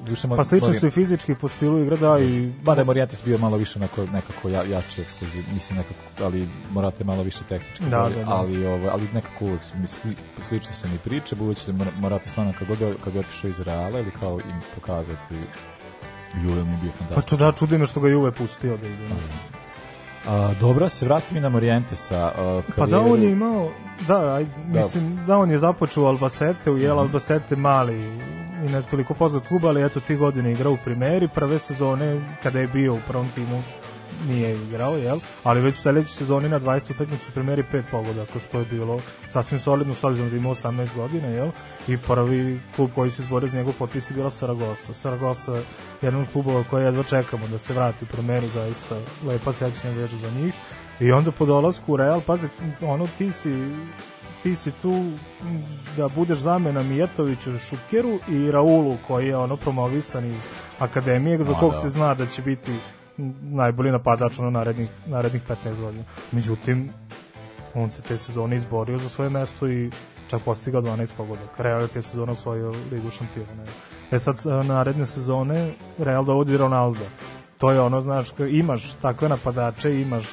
[0.00, 2.52] Duše, Pa slično su i fizički po stilu igre, da, i...
[2.62, 6.48] Ba da je Morientes bio malo više onako, nekako ja, jači ekskluziv, mislim nekako, ali
[6.70, 8.30] Morata je malo više tehnički, Da, bolji, da, da.
[8.30, 11.92] ali, ovaj, ali nekako uvek su mi sli, slične su mi priče, budući da Mor-
[11.98, 15.34] Morata stvarno kad god, kad je otišao iz Reala ili kao im pokazati
[16.36, 17.28] Juve mi je bio Pa fantastičan.
[17.28, 19.04] ču, da, čudi me što ga Juve pustio da ide.
[20.28, 22.16] A, dobro, se vrati mi na Morientesa.
[22.26, 23.70] A, Pa da, on je imao,
[24.00, 27.00] da, aj, mislim, da, on je započeo Albacete, u Jel Mhm.
[27.00, 28.18] Albacete mali
[28.66, 32.60] i ne toliko poznat klub, ali eto ti godine igrao u primeri, prve sezone kada
[32.60, 33.62] je bio u prvom timu
[34.28, 35.18] nije igrao, jel?
[35.44, 39.00] Ali već u sledećoj sezoni na 20 utakmicu u primeri pet pogodaka, što je bilo
[39.30, 41.50] sasvim solidno, s obzirom da ima 18 godina, jel?
[41.88, 44.94] I prvi klub koji se izborio za njegov potpis je bila Saragossa.
[44.94, 45.62] Saragossa je
[46.02, 48.96] jedan od klubova koje jedva čekamo da se vrati u primeru, zaista
[49.26, 50.54] lepa sećanja vežu za njih.
[51.00, 52.48] I onda po dolasku u Real, pazi,
[52.82, 53.50] ono ti si
[54.42, 55.04] ti si tu
[55.96, 60.46] da budeš zamena Mijetoviću, Šukeru i Raulu koji je ono promovisan iz
[60.78, 61.78] akademije za kog da.
[61.78, 62.76] se zna da će biti
[63.42, 66.04] najbolji napadač ono narednih, narednih 15 godina.
[66.32, 66.90] Međutim,
[67.74, 69.90] on se te sezone izborio za svoje mesto i
[70.30, 71.62] čak postigao 12 pogodaka.
[71.62, 73.64] Real je te sezone osvojio ligu šampiona.
[74.10, 77.04] E sad, naredne sezone Real dovodi Ronaldo.
[77.60, 80.26] To je ono, znaš, imaš takve napadače, imaš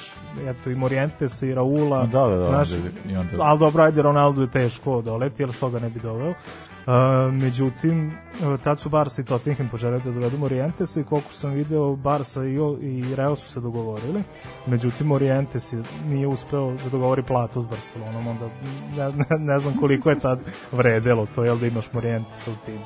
[0.48, 2.06] eto i Morientes i Raula.
[2.06, 5.52] Da, da, da, znaš, onda- i onda- ali dobro, ajde, Ronaldo je teško doleti, jer
[5.52, 6.30] što ga ne bi doveo.
[6.30, 6.94] Uh,
[7.34, 8.08] međutim,
[8.54, 12.44] uh, tad su Barca i Tottenham poželjeli da dovedu Morientesa i koliko sam video, Barca
[12.46, 14.24] i, i Real su se dogovorili.
[14.68, 18.46] Međutim, Morientes je, nije uspeo da dogovori platu s Barcelonom, onda
[18.98, 20.40] ne, ne, ne znam koliko je tad
[20.72, 22.86] vredelo to, jel da imaš Morientesa u timu.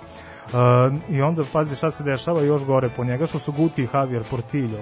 [0.54, 3.88] Uh, I onda, pazi šta se dešava još gore po njega, što su Guti i
[3.94, 4.80] Javier Portillo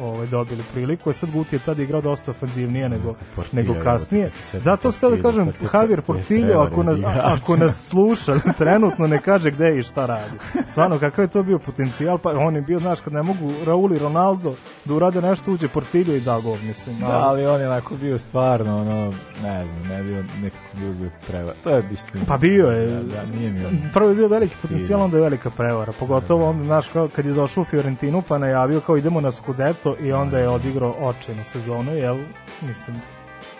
[0.00, 1.12] ovaj, dobili priliku.
[1.12, 4.30] Sad Guti je tad igrao dosta ofenzivnije nego, Portillo, nego kasnije.
[4.64, 9.50] Da, to ste da kažem, Javier Portillo, ako nas, ako nas sluša, trenutno ne kaže
[9.50, 10.38] gde je i šta radi.
[10.66, 13.92] Stvarno, kakav je to bio potencijal, pa on je bio, znaš, kad ne mogu Raul
[13.92, 17.00] i Ronaldo da urade nešto, uđe Portillo i da gol, mislim.
[17.00, 21.10] Da, ali on je onako bio stvarno, ono, ne znam, ne bio nekako bio, bio
[21.26, 21.52] preva.
[21.64, 22.24] To je, mislim...
[22.26, 22.86] Pa bio je.
[22.86, 23.78] Da, da, nije mi on...
[23.92, 25.92] Prvo je bio veliki potencijal, onda je velika prevara.
[25.98, 29.89] Pogotovo onda, znaš, kao kad je došao u Fiorentinu, pa najavio kao idemo na Scudetto
[30.00, 32.18] i onda je odigrao očajnu sezonu, jel?
[32.60, 33.00] Mislim,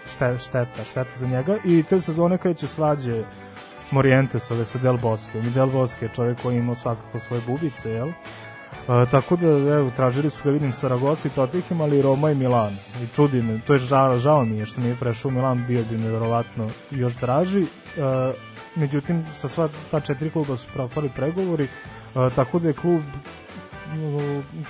[0.07, 1.57] šte, šteta, šteta za njega.
[1.64, 3.22] I te sezone kreću svađe
[3.91, 5.39] Morientesove sa Del Bosque.
[5.39, 8.09] I Del Bosque je čovjek koji je imao svakako svoje bubice, jel?
[8.89, 12.35] A, tako da, evo, tražili su ga, vidim, Saragossa i Tottenham, ali i Roma i
[12.35, 12.72] Milan.
[13.03, 15.85] I čudi me, to je žao, žao mi je što nije prešao u Milan, bio
[15.91, 17.64] bi mi verovatno još draži.
[17.99, 18.33] A,
[18.76, 21.68] međutim, sa sva ta četiri kluba su propali pregovori,
[22.14, 23.03] a, tako da je klub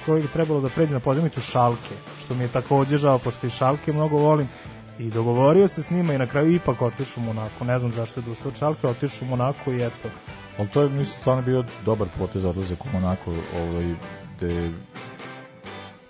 [0.07, 3.51] koji je trebalo da pređe na pozemicu Šalke, što mi je takođe žao, pošto i
[3.51, 4.49] Šalke mnogo volim,
[4.99, 7.65] i dogovorio se s njima i na kraju ipak otišu u Monako.
[7.65, 10.09] Ne znam zašto je Dusa od Šalke, otišu u Monako i eto.
[10.59, 13.95] Ali to je, mislim, stvarno bio dobar potez odlazak u Monako, ovaj,
[14.37, 14.73] gde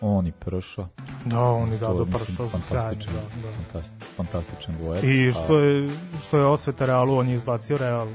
[0.00, 0.86] on i Prša.
[1.24, 3.54] Da, on i Dado Pršo, fantastičan, da, da.
[3.54, 5.04] fantast- fantastičan dvojac.
[5.04, 5.90] I što A- je,
[6.22, 8.08] što je osveta Realu, on je izbacio Real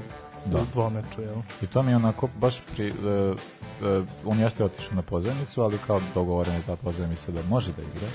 [0.46, 0.58] Da.
[0.58, 1.36] u dvomeču, jel?
[1.62, 2.92] I to mi je onako baš pri...
[3.82, 7.82] e, on jeste otišao na pozajmicu, ali kao dogovorena je ta pozajmica da može da
[7.82, 8.08] igra.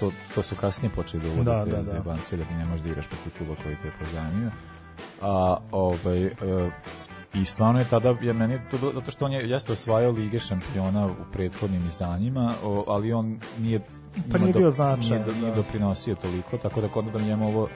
[0.00, 2.14] To, to su kasnije počeli da uvode Da, da, da.
[2.32, 4.50] da ne možeš da igraš protiv kluba koji te je pozajmio.
[5.22, 6.30] A ovaj, e,
[7.34, 10.38] I stvarno je tada, je meni to bilo- zato što on je, jeste osvajao Lige
[10.40, 12.52] šampiona u prethodnim izdanjima,
[12.86, 13.80] ali on nije
[14.32, 15.56] Pa nije do- bio značajan, Nije, do- nije da.
[15.56, 17.68] doprinosio toliko, tako da kod da njemu ovo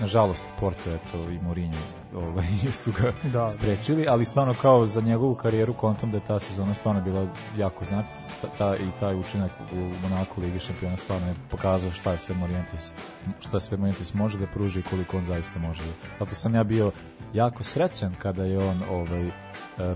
[0.00, 1.78] nažalost Porto eto i Mourinho
[2.14, 3.48] ovaj su ga Da.
[3.48, 7.26] sprečili, ali stvarno kao za njegovu karijeru kontom da je ta sezona stvarno bila
[7.58, 8.04] jako znak
[8.40, 12.34] ta, ta, i taj učinak u Monaku Ligi šampiona stvarno je pokazao šta je sve
[12.34, 12.92] Morientes
[13.40, 15.82] šta sve Morientes može da pruži i koliko on zaista može.
[16.18, 16.92] Zato sam ja bio
[17.34, 19.32] jako srećan kada je on ovaj e,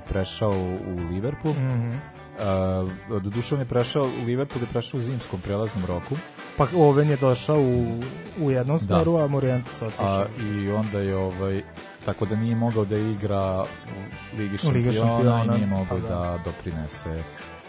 [0.09, 0.51] prešao
[0.86, 1.55] u Liverpool.
[1.55, 1.90] Mhm.
[2.35, 6.14] Uh, doduše on je prešao u Liverpool je prešao u zimskom prelaznom roku
[6.57, 8.01] Pa Oven je došao u,
[8.41, 8.85] u jednom Da.
[8.85, 10.07] smeru, a Morientes otišao.
[10.07, 11.62] a, i onda je ovaj
[12.05, 15.87] tako da nije mogao da igra u Ligi U Ligi šampiona, šampiona, i nije mogao
[16.01, 16.09] pa da.
[16.09, 16.39] da.
[16.45, 17.22] doprinese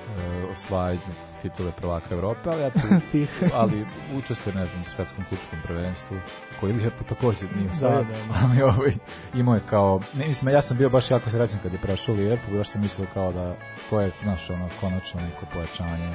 [0.08, 1.02] uh, osvajanju
[1.42, 2.80] titule prvaka Evrope, ali eto,
[3.12, 3.44] Tih.
[3.54, 3.86] ali
[4.18, 6.18] učestvuje, ne znam, u svetskom klubskom prvenstvu,
[6.60, 8.40] koji Liverpool takođe nije osvojio, Da, da, da.
[8.44, 8.94] ali ovaj,
[9.34, 12.58] imao je kao, ne, mislim, ja sam bio baš jako srećan kad je prešao Liverpool,
[12.58, 13.56] baš sam mislio kao da,
[13.90, 16.12] ko je, znaš, ono, konačno neko pojačanje,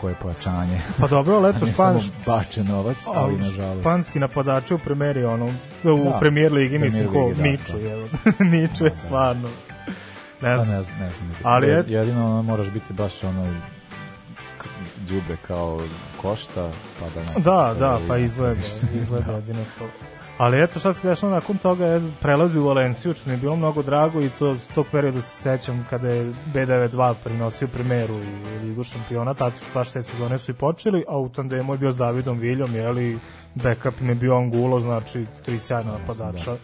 [0.00, 3.80] koje pojačanje, Pa dobro, leto Španš, bačen novac, ali nažalost.
[3.80, 5.46] španski napadači u premijeri, ono,
[5.84, 7.88] u Da, premijer ligi, mislim, Premier ko da, Niču, da.
[7.88, 8.06] je,
[8.50, 9.48] Niču je Da, da.
[10.42, 10.64] Stvarno.
[10.64, 10.98] Ne Pa znam.
[10.98, 11.32] ne znam, ne znam.
[11.44, 13.46] Ali et- jedino ono, moraš biti baš ono
[14.98, 15.80] đubre kao
[16.16, 16.68] košta,
[17.00, 17.40] pa da ne.
[17.40, 18.60] Da, da, pa i- izgleda,
[18.94, 19.84] izgleda jedino to.
[20.38, 23.56] Ali eto šta se dešava nakon toga je prelazi u Valenciju, što mi je bilo
[23.56, 28.26] mnogo drago i to s tog perioda se sećam kada je B92 prinosio primeru i
[28.58, 31.92] Ligu šampiona, tad su baš te sezone su i počeli, a u tandemu je bio
[31.92, 33.18] s Davidom Viljom, jeli,
[33.54, 36.56] backup im je bio Angulo, znači tri sjajna napadača.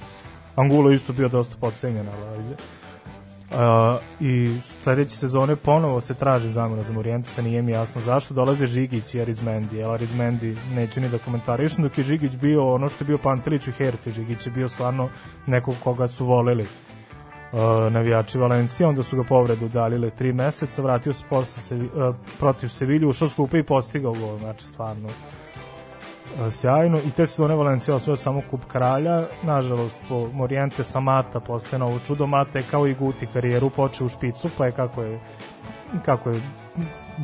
[0.57, 2.45] Angulo je isto bio dosta podcenjen, ali
[4.21, 8.35] i sledeće sezone ponovo se traži zamena za Morijentesa, nije mi jasno zašto.
[8.35, 12.89] Dolaze Žigić i Arizmendi, jer Arizmendi neću ni da komentarišem, dok je Žigić bio ono
[12.89, 15.09] što je bio Pantelić u Herti, Žigić je bio stvarno
[15.47, 16.63] nekog koga su voleli
[17.53, 17.59] uh,
[17.93, 22.69] navijači Valencije, onda su ga povredu udalile tri meseca, vratio se posle se, uh, protiv
[22.69, 25.09] Sevilju, ušao s i postigao gol, znači stvarno
[26.51, 26.99] sjajno.
[26.99, 29.27] I te sezone Valencija osvoja samo kup kralja.
[29.43, 32.27] Nažalost po Morijente Samata postaje novo čudo.
[32.27, 35.21] Mata je kao i Guti karijeru počeo u špicu pa je kako je
[36.05, 36.41] kako je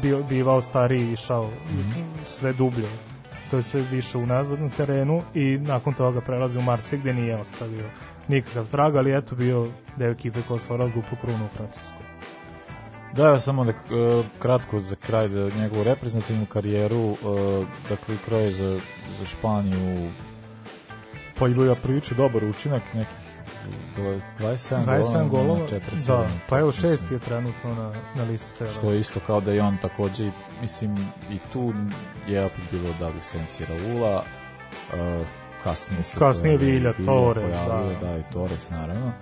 [0.03, 1.51] bio, bivao stariji išao
[2.25, 2.89] sve dublje.
[3.51, 7.37] To je sve više unazad na terenu i nakon toga prelazi u Marse gde nije
[7.37, 7.85] ostavio
[8.29, 12.04] nikakav trag, ali eto bio deo ekipe koja osvojila grupu krunu u Francuskoj.
[13.17, 13.75] Da, samo da e,
[14.39, 17.17] kratko za kraj da njegovu reprezentativnu karijeru, e,
[17.89, 18.81] dakle kroje za,
[19.19, 20.11] za Španiju
[21.39, 23.15] pa imao ja prilično dobar učinak, nekih
[23.97, 26.91] dv- 27, 27 golova, na 47, da, pa evo mislim.
[26.91, 28.73] šest je trenutno na, na listi strela.
[28.73, 30.31] Što je isto kao da je on takođe,
[30.63, 30.97] mislim,
[31.31, 31.73] i tu
[32.29, 34.25] je opet bilo da li u senci Raula,
[34.93, 35.27] uh,
[35.65, 37.97] kasnije se Kasnije Vilja, Torres, da.
[38.01, 38.19] da.
[38.19, 39.13] i Torres, naravno.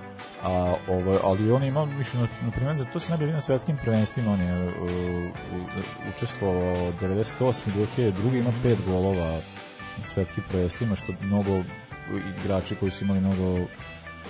[0.42, 3.76] A, ovaj, ali on je imao, mislim, na, primjer, da to se vidio na svetskim
[3.76, 4.74] prvenstvima, on je uh,
[6.14, 7.62] učestvovao 98.
[7.96, 8.38] 2002.
[8.38, 9.30] ima pet golova
[9.98, 11.62] na svetskim prvenstvima, što mnogo
[12.44, 13.66] igrači koji su imali mnogo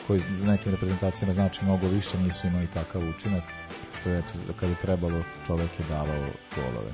[0.06, 3.42] koji za nekim reprezentacijama znači mnogo više nisu imali takav učinak
[4.00, 6.92] što je eto, kada je trebalo čovek je davao golove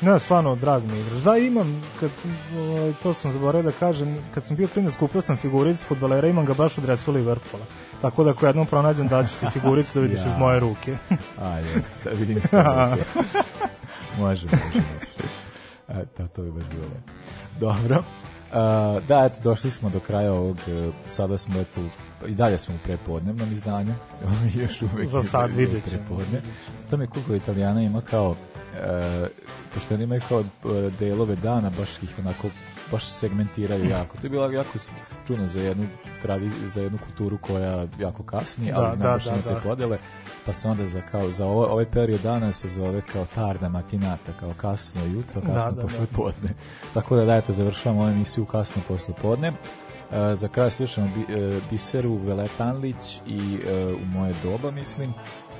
[0.00, 1.20] Ne, stvarno, drag mi je igrač.
[1.22, 2.10] Da, imam, kad,
[2.58, 6.46] ovaj, to sam zaboravio da kažem, kad sam bio klinac, kupio sam figuricu futbolera, imam
[6.46, 7.64] ga baš u dresu Liverpoola.
[8.02, 10.26] Tako da ako jednom pronađem daću ti figuricu da vidiš Ja.
[10.32, 10.96] iz moje ruke.
[11.52, 11.68] Ajde,
[12.04, 13.04] da vidim s tebe ruke.
[14.18, 16.06] može, može.
[16.18, 17.12] Da, to bi baš bilo lepo.
[17.60, 18.02] Dobro.
[18.52, 21.80] A, da, eto, došli smo do kraja ovog, e, sada smo eto,
[22.26, 23.94] i dalje smo u prepodnevnom izdanju,
[24.62, 26.02] još uvek Za sad je vidjet ćemo.
[26.02, 26.40] prepodne.
[26.90, 28.34] To mi je koliko Italijana ima kao,
[28.76, 29.26] e,
[29.74, 30.44] pošto oni imaju kao
[30.98, 32.48] delove dana, baš ih onako
[32.92, 34.16] baš segmentiraju jako.
[34.16, 34.78] To je bilo jako
[35.26, 35.86] čudno za jednu
[36.22, 39.60] tradi, za jednu kulturu koja jako kasni, Da, ali da, baš da, ima te da.
[39.60, 39.98] podele,
[40.46, 44.32] pa se onda za, kao, za ovo, ovaj period dana se zove kao tarda matinata,
[44.32, 46.16] kao kasno jutro, Da, kasno da, posle da.
[46.16, 46.54] podne.
[46.94, 49.52] Tako da da, eto, završavamo ovu emisiju kasno posle podne.
[50.12, 55.12] E, za kraj slušamo Bi- e, Biseru Veletanlić i e, u moje doba, mislim.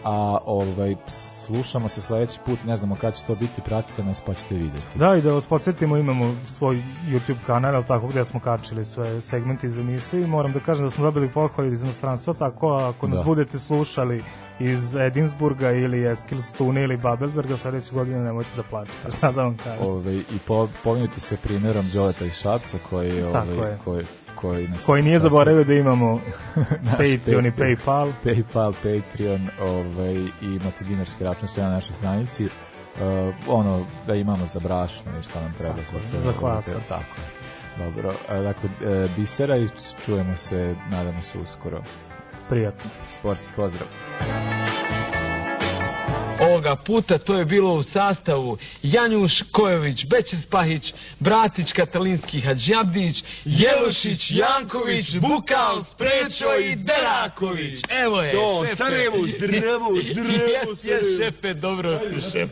[0.04, 0.96] A ovaj,
[1.46, 4.82] slušamo se sledeći put, ne znamo kada će to biti, pratite nas pa ćete vidjeti.
[4.98, 9.20] Da, i da vas podsjetimo, imamo svoj YouTube kanal, ali tako gde smo kačili sve
[9.20, 13.08] segmente iz emisije i moram da kažem da smo dobili pohvali iz inostranstva, tako ako
[13.08, 13.24] nas Da.
[13.24, 14.24] budete slušali
[14.60, 19.86] iz Edinsburga ili Eskilstuna ili Babelsberga sledeće godine nemojte da plaćete, šta da vam kažem.
[19.86, 23.78] Ovaj, I po, pominjite se primjerom Đoleta iz Šapca koji, Tako ovaj, je.
[23.84, 24.04] koji,
[24.42, 26.20] koji, nas Koji nije zaboravio da imamo
[26.90, 27.52] Patreon i.
[27.52, 28.12] Paypal.
[28.24, 32.44] Paypal, Patreon ovaj, i imate dinarski račun sve na našoj stranici.
[32.44, 36.20] Uh, ono, da imamo za brašno i šta nam treba sad sve.
[36.20, 36.88] za kvasac.
[36.88, 37.20] Tako.
[37.78, 39.68] Dobro, a, dakle, e, Bisera i
[40.04, 41.82] čujemo se, nadamo se uskoro.
[42.48, 42.90] Prijatno.
[43.06, 43.88] Sportski pozdrav.
[46.52, 54.30] Ovoga puta to je bilo u sastavu Janjuš Kojović, Bećis Pahić, Bratić Katalinski Hadžabdić, Jelušić,
[54.30, 57.80] Janković, Bukal, Sprečo i Deraković.
[58.04, 58.76] Evo je, To, šefe.
[58.76, 62.00] Sarajevo, zdravo, zdravo, Jes, šefe, dobro,
[62.32, 62.50] šef.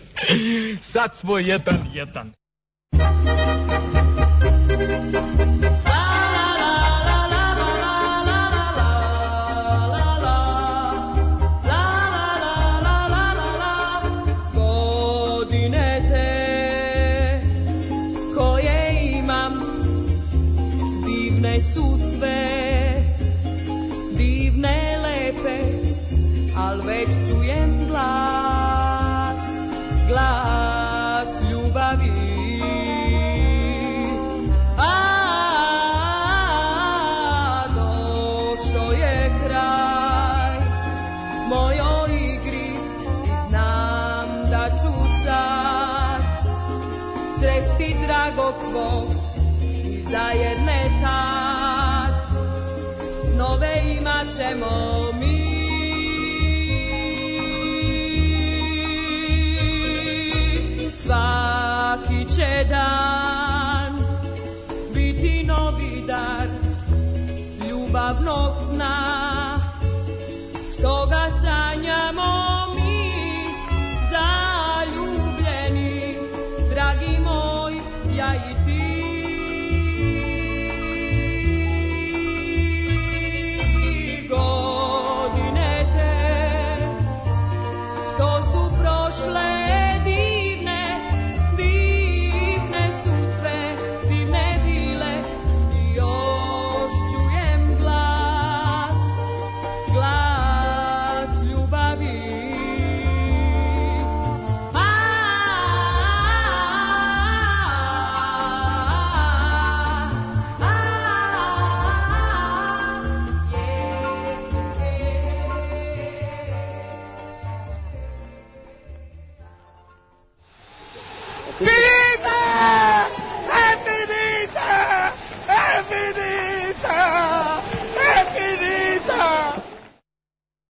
[0.93, 2.33] Sad smo jedan, jedan.
[5.11, 5.70] godine